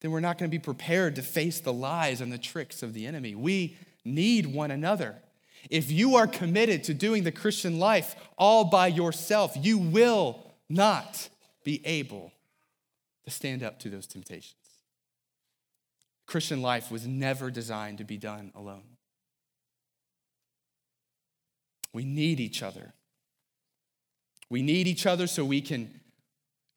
then 0.00 0.10
we're 0.10 0.20
not 0.20 0.38
going 0.38 0.50
to 0.50 0.54
be 0.54 0.62
prepared 0.62 1.14
to 1.16 1.22
face 1.22 1.60
the 1.60 1.72
lies 1.72 2.20
and 2.22 2.32
the 2.32 2.38
tricks 2.38 2.82
of 2.82 2.94
the 2.94 3.06
enemy. 3.06 3.34
We 3.34 3.76
need 4.04 4.46
one 4.46 4.70
another. 4.70 5.16
If 5.70 5.90
you 5.90 6.16
are 6.16 6.26
committed 6.26 6.84
to 6.84 6.94
doing 6.94 7.24
the 7.24 7.32
Christian 7.32 7.78
life 7.78 8.16
all 8.38 8.64
by 8.64 8.88
yourself, 8.88 9.52
you 9.60 9.78
will 9.78 10.52
not 10.68 11.28
be 11.64 11.86
able 11.86 12.32
to 13.24 13.30
stand 13.30 13.62
up 13.62 13.78
to 13.80 13.90
those 13.90 14.06
temptations. 14.06 14.61
Christian 16.32 16.62
life 16.62 16.90
was 16.90 17.06
never 17.06 17.50
designed 17.50 17.98
to 17.98 18.04
be 18.04 18.16
done 18.16 18.52
alone. 18.54 18.96
We 21.92 22.06
need 22.06 22.40
each 22.40 22.62
other. 22.62 22.94
We 24.48 24.62
need 24.62 24.86
each 24.86 25.04
other 25.04 25.26
so 25.26 25.44
we 25.44 25.60
can 25.60 26.00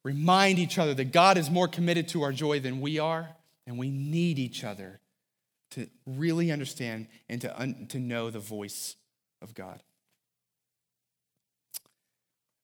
remind 0.04 0.58
each 0.58 0.78
other 0.78 0.92
that 0.92 1.10
God 1.10 1.38
is 1.38 1.48
more 1.48 1.68
committed 1.68 2.06
to 2.08 2.20
our 2.22 2.32
joy 2.32 2.60
than 2.60 2.82
we 2.82 2.98
are, 2.98 3.30
and 3.66 3.78
we 3.78 3.88
need 3.88 4.38
each 4.38 4.62
other 4.62 5.00
to 5.70 5.88
really 6.04 6.52
understand 6.52 7.06
and 7.30 7.40
to, 7.40 7.58
un- 7.58 7.86
to 7.88 7.98
know 7.98 8.28
the 8.28 8.38
voice 8.38 8.94
of 9.40 9.54
God. 9.54 9.82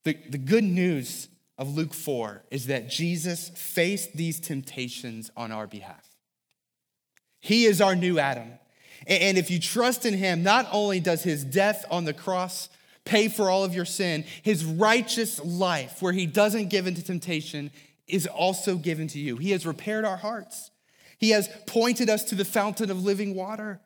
The, 0.05 0.19
the 0.29 0.37
good 0.37 0.65
news 0.65 1.29
of 1.57 1.75
Luke 1.75 1.95
4 1.95 2.43
is 2.51 2.67
that 2.67 2.91
Jesus 2.91 3.49
faced 3.49 4.15
these 4.15 4.39
temptations 4.39 5.31
on 5.39 5.53
our 5.53 5.67
behalf. 5.67 6.12
He 7.43 7.65
is 7.65 7.81
our 7.81 7.97
new 7.97 8.21
Adam. 8.21 8.53
And 9.07 9.37
if 9.37 9.51
you 9.51 9.59
trust 9.59 10.07
in 10.07 10.15
him, 10.15 10.45
not 10.45 10.69
only 10.71 11.01
does 11.01 11.25
his 11.25 11.45
death 11.45 11.85
on 11.91 12.05
the 12.05 12.15
cross 12.15 12.69
pay 13.05 13.27
for 13.27 13.51
all 13.51 13.65
of 13.65 13.75
your 13.75 13.85
sin, 13.85 14.25
his 14.43 14.65
righteous 14.65 15.45
life, 15.45 16.01
where 16.01 16.13
he 16.13 16.25
doesn't 16.25 16.71
give 16.71 16.87
into 16.87 17.03
temptation, 17.03 17.73
is 18.07 18.29
also 18.29 18.77
given 18.77 19.09
to 19.09 19.19
you. 19.19 19.37
He 19.37 19.51
has 19.51 19.67
repaired 19.67 20.05
our 20.05 20.17
hearts. 20.17 20.71
He 21.19 21.31
has 21.31 21.49
pointed 21.67 22.09
us 22.09 22.23
to 22.25 22.37
the 22.37 22.45
fountain 22.45 22.93
of 22.93 23.03
living 23.03 23.35
water, 23.35 23.81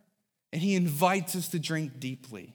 and 0.52 0.60
he 0.60 0.74
invites 0.74 1.34
us 1.34 1.48
to 1.48 1.58
drink 1.58 1.98
deeply. 1.98 2.54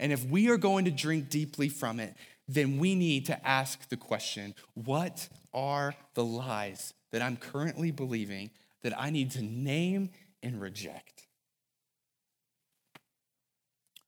And 0.00 0.12
if 0.12 0.24
we 0.24 0.48
are 0.48 0.56
going 0.56 0.86
to 0.86 0.90
drink 0.90 1.28
deeply 1.28 1.68
from 1.68 2.00
it, 2.00 2.16
then 2.48 2.78
we 2.78 2.94
need 2.94 3.26
to 3.26 3.46
ask 3.46 3.86
the 3.90 3.98
question 3.98 4.54
what 4.72 5.28
are 5.52 5.94
the 6.14 6.24
lies 6.24 6.94
that 7.10 7.20
I'm 7.20 7.36
currently 7.36 7.90
believing 7.90 8.50
that 8.82 8.98
I 8.98 9.10
need 9.10 9.30
to 9.32 9.42
name 9.42 10.10
and 10.42 10.60
reject. 10.60 11.26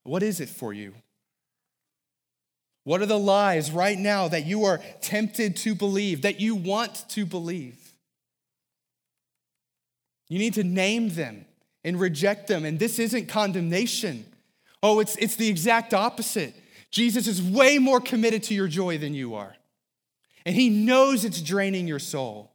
What 0.03 0.23
is 0.23 0.41
it 0.41 0.49
for 0.49 0.73
you? 0.73 0.95
What 2.85 3.01
are 3.01 3.07
the 3.07 3.19
lies 3.19 3.71
right 3.71 3.99
now 3.99 4.29
that 4.29 4.45
you 4.45 4.65
are 4.65 4.81
tempted 5.01 5.57
to 5.59 5.75
believe, 5.75 6.23
that 6.23 6.41
you 6.41 6.55
want 6.55 7.09
to 7.11 7.25
believe? 7.25 7.79
You 10.29 10.39
need 10.39 10.55
to 10.55 10.65
name 10.65 11.11
them 11.11 11.47
and 11.83 11.99
reject 11.99 12.47
them. 12.47 12.65
And 12.65 12.79
this 12.79 12.99
isn't 12.99 13.29
condemnation. 13.29 14.27
Oh, 14.83 15.01
it's, 15.01 15.17
it's 15.17 15.37
the 15.37 15.49
exact 15.49 15.95
opposite. 15.95 16.55
Jesus 16.91 17.27
is 17.27 17.43
way 17.43 17.79
more 17.79 18.01
committed 18.01 18.43
to 18.45 18.55
your 18.55 18.69
joy 18.69 18.99
than 18.99 19.15
you 19.15 19.35
are. 19.35 19.55
And 20.45 20.55
he 20.55 20.69
knows 20.69 21.25
it's 21.25 21.41
draining 21.41 21.89
your 21.89 21.99
soul. 21.99 22.54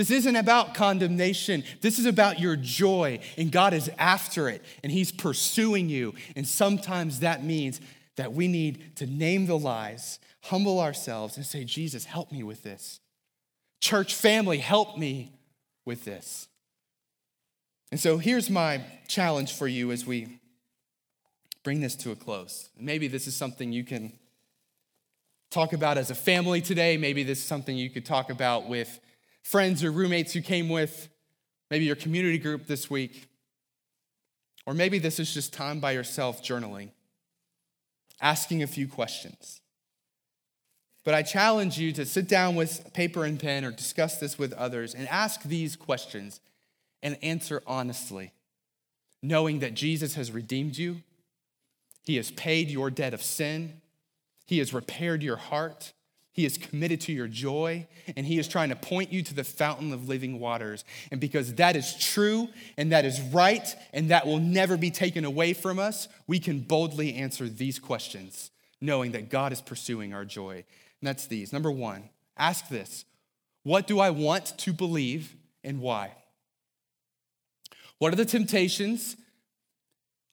This 0.00 0.10
isn't 0.12 0.36
about 0.36 0.72
condemnation. 0.72 1.62
This 1.82 1.98
is 1.98 2.06
about 2.06 2.40
your 2.40 2.56
joy, 2.56 3.20
and 3.36 3.52
God 3.52 3.74
is 3.74 3.90
after 3.98 4.48
it, 4.48 4.64
and 4.82 4.90
He's 4.90 5.12
pursuing 5.12 5.90
you. 5.90 6.14
And 6.34 6.48
sometimes 6.48 7.20
that 7.20 7.44
means 7.44 7.82
that 8.16 8.32
we 8.32 8.48
need 8.48 8.96
to 8.96 9.04
name 9.04 9.44
the 9.44 9.58
lies, 9.58 10.18
humble 10.44 10.80
ourselves, 10.80 11.36
and 11.36 11.44
say, 11.44 11.64
Jesus, 11.64 12.06
help 12.06 12.32
me 12.32 12.42
with 12.42 12.62
this. 12.62 13.00
Church 13.82 14.14
family, 14.14 14.56
help 14.56 14.96
me 14.96 15.34
with 15.84 16.06
this. 16.06 16.48
And 17.90 18.00
so 18.00 18.16
here's 18.16 18.48
my 18.48 18.82
challenge 19.06 19.52
for 19.52 19.68
you 19.68 19.92
as 19.92 20.06
we 20.06 20.40
bring 21.62 21.82
this 21.82 21.94
to 21.96 22.10
a 22.10 22.16
close. 22.16 22.70
Maybe 22.74 23.06
this 23.06 23.26
is 23.26 23.36
something 23.36 23.70
you 23.70 23.84
can 23.84 24.14
talk 25.50 25.74
about 25.74 25.98
as 25.98 26.10
a 26.10 26.14
family 26.14 26.62
today. 26.62 26.96
Maybe 26.96 27.22
this 27.22 27.40
is 27.40 27.44
something 27.44 27.76
you 27.76 27.90
could 27.90 28.06
talk 28.06 28.30
about 28.30 28.66
with 28.66 28.98
friends 29.42 29.82
or 29.82 29.90
roommates 29.90 30.34
you 30.34 30.42
came 30.42 30.68
with, 30.68 31.08
maybe 31.70 31.84
your 31.84 31.96
community 31.96 32.38
group 32.38 32.66
this 32.66 32.90
week, 32.90 33.28
or 34.66 34.74
maybe 34.74 34.98
this 34.98 35.18
is 35.18 35.32
just 35.32 35.52
time 35.52 35.80
by 35.80 35.92
yourself 35.92 36.42
journaling, 36.42 36.90
asking 38.20 38.62
a 38.62 38.66
few 38.66 38.86
questions. 38.86 39.60
But 41.04 41.14
I 41.14 41.22
challenge 41.22 41.78
you 41.78 41.92
to 41.92 42.04
sit 42.04 42.28
down 42.28 42.56
with 42.56 42.92
paper 42.92 43.24
and 43.24 43.40
pen 43.40 43.64
or 43.64 43.70
discuss 43.70 44.18
this 44.18 44.38
with 44.38 44.52
others 44.52 44.94
and 44.94 45.08
ask 45.08 45.42
these 45.42 45.74
questions 45.74 46.40
and 47.02 47.16
answer 47.22 47.62
honestly, 47.66 48.32
knowing 49.22 49.60
that 49.60 49.74
Jesus 49.74 50.14
has 50.14 50.30
redeemed 50.30 50.76
you, 50.76 51.02
He 52.04 52.16
has 52.16 52.30
paid 52.30 52.68
your 52.68 52.90
debt 52.90 53.14
of 53.14 53.22
sin, 53.22 53.80
He 54.46 54.58
has 54.58 54.74
repaired 54.74 55.22
your 55.22 55.36
heart, 55.36 55.94
he 56.32 56.44
is 56.44 56.58
committed 56.58 57.00
to 57.02 57.12
your 57.12 57.26
joy, 57.26 57.88
and 58.16 58.24
He 58.24 58.38
is 58.38 58.46
trying 58.46 58.68
to 58.68 58.76
point 58.76 59.12
you 59.12 59.22
to 59.22 59.34
the 59.34 59.42
fountain 59.42 59.92
of 59.92 60.08
living 60.08 60.38
waters. 60.38 60.84
And 61.10 61.20
because 61.20 61.54
that 61.56 61.74
is 61.74 61.96
true, 61.98 62.48
and 62.76 62.92
that 62.92 63.04
is 63.04 63.20
right, 63.20 63.66
and 63.92 64.10
that 64.10 64.26
will 64.26 64.38
never 64.38 64.76
be 64.76 64.90
taken 64.90 65.24
away 65.24 65.54
from 65.54 65.78
us, 65.78 66.08
we 66.26 66.38
can 66.38 66.60
boldly 66.60 67.14
answer 67.14 67.48
these 67.48 67.78
questions, 67.78 68.50
knowing 68.80 69.12
that 69.12 69.28
God 69.28 69.52
is 69.52 69.60
pursuing 69.60 70.14
our 70.14 70.24
joy. 70.24 70.64
And 71.00 71.08
that's 71.08 71.26
these. 71.26 71.52
Number 71.52 71.70
one, 71.70 72.10
ask 72.36 72.68
this 72.68 73.04
What 73.64 73.88
do 73.88 73.98
I 73.98 74.10
want 74.10 74.56
to 74.58 74.72
believe, 74.72 75.34
and 75.64 75.80
why? 75.80 76.12
What 77.98 78.12
are 78.12 78.16
the 78.16 78.24
temptations? 78.24 79.16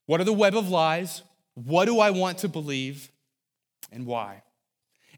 What 0.06 0.22
are 0.22 0.26
the 0.26 0.32
web 0.32 0.56
of 0.56 0.70
lies? 0.70 1.24
What 1.56 1.86
do 1.86 2.00
I 2.00 2.12
want 2.12 2.38
to 2.40 2.48
believe, 2.48 3.10
and 3.92 4.06
why? 4.06 4.44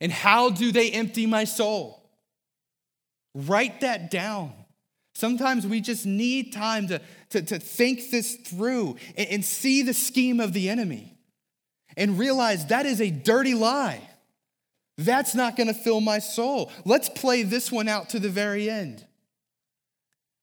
And 0.01 0.11
how 0.11 0.49
do 0.49 0.71
they 0.71 0.91
empty 0.91 1.25
my 1.25 1.43
soul? 1.43 2.09
Write 3.33 3.81
that 3.81 4.09
down. 4.09 4.53
Sometimes 5.13 5.67
we 5.67 5.81
just 5.81 6.05
need 6.05 6.53
time 6.53 6.87
to, 6.87 7.01
to, 7.31 7.41
to 7.41 7.59
think 7.59 8.09
this 8.09 8.35
through 8.35 8.95
and, 9.17 9.29
and 9.29 9.45
see 9.45 9.81
the 9.81 9.93
scheme 9.93 10.39
of 10.39 10.53
the 10.53 10.69
enemy 10.69 11.17
and 11.97 12.17
realize 12.17 12.67
that 12.67 12.85
is 12.85 13.01
a 13.01 13.09
dirty 13.09 13.53
lie. 13.53 14.01
That's 14.97 15.35
not 15.35 15.55
going 15.55 15.67
to 15.67 15.73
fill 15.73 16.01
my 16.01 16.19
soul. 16.19 16.71
Let's 16.85 17.09
play 17.09 17.43
this 17.43 17.71
one 17.71 17.87
out 17.87 18.09
to 18.09 18.19
the 18.19 18.29
very 18.29 18.69
end. 18.69 19.05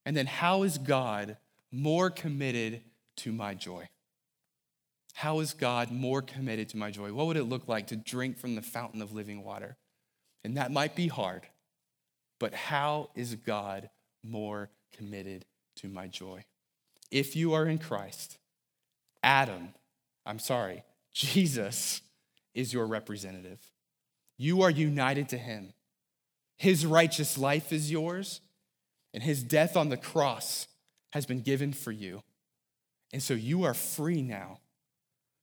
And 0.05 0.17
then, 0.17 0.27
how 0.27 0.63
is 0.63 0.79
God 0.79 1.37
more 1.73 2.11
committed 2.11 2.83
to 3.17 3.33
my 3.33 3.55
joy? 3.55 3.89
How 5.17 5.41
is 5.41 5.55
God 5.55 5.91
more 5.91 6.21
committed 6.21 6.69
to 6.69 6.77
my 6.77 6.91
joy? 6.91 7.11
What 7.11 7.27
would 7.27 7.39
it 7.39 7.45
look 7.45 7.69
like 7.69 7.87
to 7.87 7.97
drink 7.97 8.37
from 8.37 8.55
the 8.55 8.61
fountain 8.61 9.01
of 9.01 9.15
living 9.15 9.43
water? 9.43 9.79
And 10.45 10.59
that 10.59 10.71
might 10.71 10.95
be 10.95 11.09
hard, 11.09 11.47
but 12.39 12.53
how 12.53 13.09
is 13.15 13.35
God 13.35 13.89
more 14.23 14.69
committed 14.95 15.47
to 15.77 15.89
my 15.89 16.07
joy? 16.07 16.45
If 17.11 17.35
you 17.35 17.55
are 17.55 17.65
in 17.65 17.79
Christ, 17.79 18.37
Adam, 19.23 19.71
I'm 20.27 20.39
sorry, 20.39 20.85
Jesus 21.15 22.03
is 22.55 22.75
your 22.75 22.87
representative. 22.87 23.71
You 24.37 24.61
are 24.61 24.71
united 24.71 25.31
to 25.31 25.39
him. 25.39 25.73
His 26.59 26.85
righteous 26.85 27.39
life 27.39 27.73
is 27.73 27.91
yours, 27.91 28.43
and 29.15 29.23
his 29.23 29.43
death 29.43 29.79
on 29.79 29.89
the 29.89 29.97
cross 29.97 30.67
has 31.15 31.25
been 31.25 31.41
given 31.41 31.73
for 31.73 31.91
you. 31.91 32.23
And 33.15 33.23
so 33.23 33.33
you 33.33 33.65
are 33.65 33.73
free 33.73 34.21
now 34.21 34.59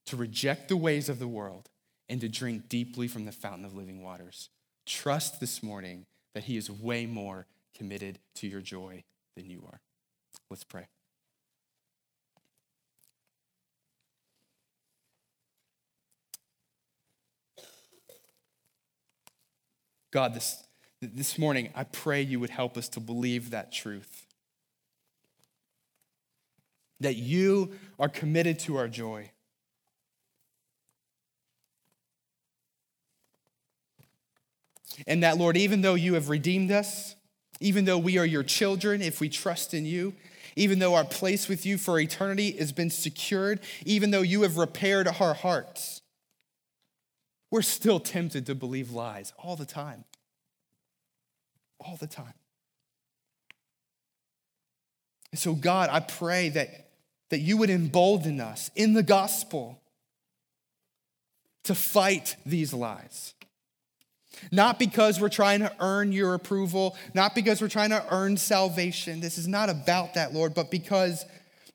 to 0.06 0.18
reject 0.18 0.70
the 0.70 0.78
ways 0.78 1.10
of 1.10 1.20
the 1.20 1.28
world 1.28 1.70
and 2.10 2.22
to 2.22 2.30
drink 2.30 2.70
deeply 2.70 3.08
from 3.08 3.26
the 3.26 3.32
fountain 3.32 3.66
of 3.66 3.76
living 3.76 4.04
waters. 4.04 4.49
Trust 4.86 5.39
this 5.39 5.64
morning 5.64 6.06
that 6.34 6.43
he 6.45 6.58
is 6.58 6.70
way 6.70 7.06
more 7.06 7.47
committed 7.76 8.20
to 8.36 8.47
your 8.47 8.62
joy 8.62 9.04
than 9.36 9.49
you 9.49 9.64
are. 9.72 9.80
Let's 10.49 10.64
pray. 10.64 10.88
God, 20.12 20.36
this, 20.36 20.64
this 21.01 21.39
morning, 21.39 21.72
I 21.74 21.86
pray 21.86 22.22
you 22.22 22.39
would 22.39 22.51
help 22.51 22.78
us 22.78 22.88
to 22.89 22.99
believe 22.99 23.49
that 23.49 23.72
truth. 23.72 24.28
That 26.99 27.16
you 27.16 27.72
are 27.97 28.10
committed 28.10 28.60
to 28.60 28.78
our 28.78 28.88
joy. 28.88 29.32
And 35.07 35.23
that, 35.23 35.37
Lord, 35.37 35.57
even 35.57 35.81
though 35.81 35.95
you 35.95 36.13
have 36.15 36.29
redeemed 36.29 36.71
us, 36.71 37.15
even 37.59 37.85
though 37.85 37.97
we 37.97 38.17
are 38.17 38.25
your 38.25 38.43
children, 38.43 39.01
if 39.01 39.19
we 39.19 39.29
trust 39.29 39.73
in 39.73 39.85
you, 39.85 40.13
even 40.55 40.79
though 40.79 40.95
our 40.95 41.05
place 41.05 41.47
with 41.47 41.65
you 41.65 41.77
for 41.77 41.99
eternity 41.99 42.51
has 42.51 42.71
been 42.71 42.89
secured, 42.89 43.59
even 43.85 44.11
though 44.11 44.21
you 44.21 44.43
have 44.43 44.57
repaired 44.57 45.07
our 45.07 45.33
hearts, 45.33 46.01
we're 47.49 47.61
still 47.61 47.99
tempted 47.99 48.45
to 48.47 48.55
believe 48.55 48.91
lies 48.91 49.33
all 49.37 49.55
the 49.55 49.65
time. 49.65 50.05
All 51.79 51.97
the 51.97 52.07
time. 52.07 52.33
And 55.31 55.39
so, 55.39 55.53
God, 55.53 55.89
I 55.91 55.99
pray 55.99 56.49
that, 56.49 56.89
that 57.29 57.39
you 57.39 57.57
would 57.57 57.69
embolden 57.69 58.39
us 58.39 58.69
in 58.75 58.93
the 58.93 59.03
gospel 59.03 59.81
to 61.63 61.73
fight 61.73 62.35
these 62.45 62.73
lies. 62.73 63.33
Not 64.51 64.79
because 64.79 65.19
we're 65.19 65.29
trying 65.29 65.59
to 65.59 65.73
earn 65.79 66.11
your 66.11 66.34
approval, 66.34 66.95
not 67.13 67.36
because 67.36 67.61
we're 67.61 67.67
trying 67.67 67.91
to 67.91 68.05
earn 68.11 68.38
salvation. 68.38 69.19
This 69.19 69.38
is 69.38 69.47
not 69.47 69.69
about 69.69 70.15
that, 70.15 70.34
Lord, 70.34 70.53
but 70.53 70.71
because 70.71 71.25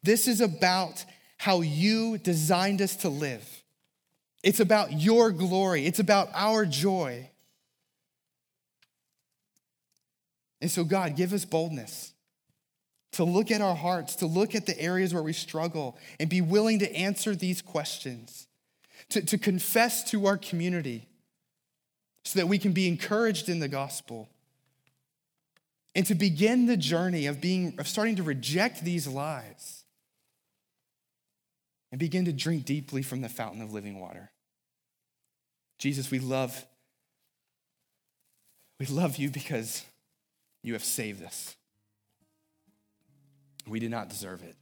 this 0.03 0.29
is 0.29 0.41
about 0.41 1.05
how 1.39 1.61
you 1.61 2.19
designed 2.19 2.83
us 2.83 2.97
to 2.97 3.09
live. 3.09 3.63
It's 4.43 4.61
about 4.61 4.93
your 4.93 5.31
glory, 5.31 5.87
it's 5.87 5.99
about 5.99 6.29
our 6.35 6.65
joy. 6.65 7.31
And 10.61 10.71
so, 10.71 10.85
God, 10.85 11.17
give 11.17 11.33
us 11.33 11.45
boldness 11.45 12.13
to 13.13 13.25
look 13.25 13.51
at 13.51 13.61
our 13.61 13.77
hearts, 13.77 14.17
to 14.17 14.27
look 14.27 14.55
at 14.55 14.67
the 14.67 14.79
areas 14.81 15.15
where 15.15 15.23
we 15.23 15.33
struggle, 15.33 15.97
and 16.19 16.29
be 16.29 16.41
willing 16.41 16.81
to 16.81 16.93
answer 16.95 17.35
these 17.35 17.63
questions, 17.63 18.49
to, 19.11 19.23
to 19.23 19.39
confess 19.39 20.09
to 20.11 20.27
our 20.27 20.37
community 20.37 21.09
so 22.25 22.39
that 22.39 22.47
we 22.47 22.59
can 22.59 22.73
be 22.73 22.89
encouraged 22.89 23.49
in 23.49 23.61
the 23.61 23.69
gospel 23.69 24.29
and 25.95 26.07
to 26.07 26.15
begin 26.15 26.67
the 26.67 26.77
journey 26.77 27.27
of 27.27 27.41
being 27.41 27.75
of 27.79 27.89
starting 27.89 28.17
to 28.17 28.23
reject 28.23 28.85
these 28.85 29.07
lies 29.07 29.85
and 31.91 31.99
begin 31.99 32.25
to 32.27 32.33
drink 32.33 32.65
deeply 32.65 33.03
from 33.03 33.21
the 33.21 33.29
fountain 33.29 33.63
of 33.63 33.73
living 33.73 33.99
water. 33.99 34.31
Jesus, 35.79 36.11
we 36.11 36.19
love 36.19 36.67
we 38.79 38.87
love 38.87 39.17
you 39.17 39.31
because 39.31 39.85
you 40.63 40.75
have 40.75 40.85
saved 40.85 41.25
us. 41.25 41.57
We 43.67 43.81
did 43.81 43.91
not 43.91 44.09
deserve 44.09 44.43
it. 44.43 44.57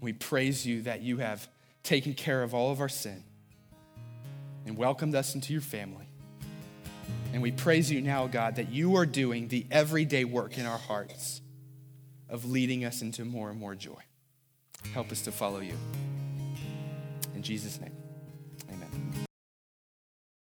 We 0.00 0.12
praise 0.12 0.64
you 0.66 0.82
that 0.82 1.02
you 1.02 1.18
have 1.18 1.48
taken 1.82 2.14
care 2.14 2.42
of 2.42 2.54
all 2.54 2.70
of 2.70 2.80
our 2.80 2.88
sin 2.88 3.24
and 4.66 4.76
welcomed 4.76 5.14
us 5.14 5.34
into 5.34 5.52
your 5.52 5.62
family. 5.62 6.06
And 7.32 7.40
we 7.42 7.50
praise 7.50 7.90
you 7.90 8.00
now, 8.00 8.26
God, 8.26 8.56
that 8.56 8.70
you 8.70 8.96
are 8.96 9.06
doing 9.06 9.48
the 9.48 9.66
everyday 9.70 10.24
work 10.24 10.58
in 10.58 10.66
our 10.66 10.78
hearts 10.78 11.40
of 12.28 12.44
leading 12.44 12.84
us 12.84 13.02
into 13.02 13.24
more 13.24 13.50
and 13.50 13.58
more 13.58 13.74
joy. 13.74 14.00
Help 14.92 15.10
us 15.12 15.22
to 15.22 15.32
follow 15.32 15.60
you. 15.60 15.76
In 17.34 17.42
Jesus' 17.42 17.80
name. 17.80 18.01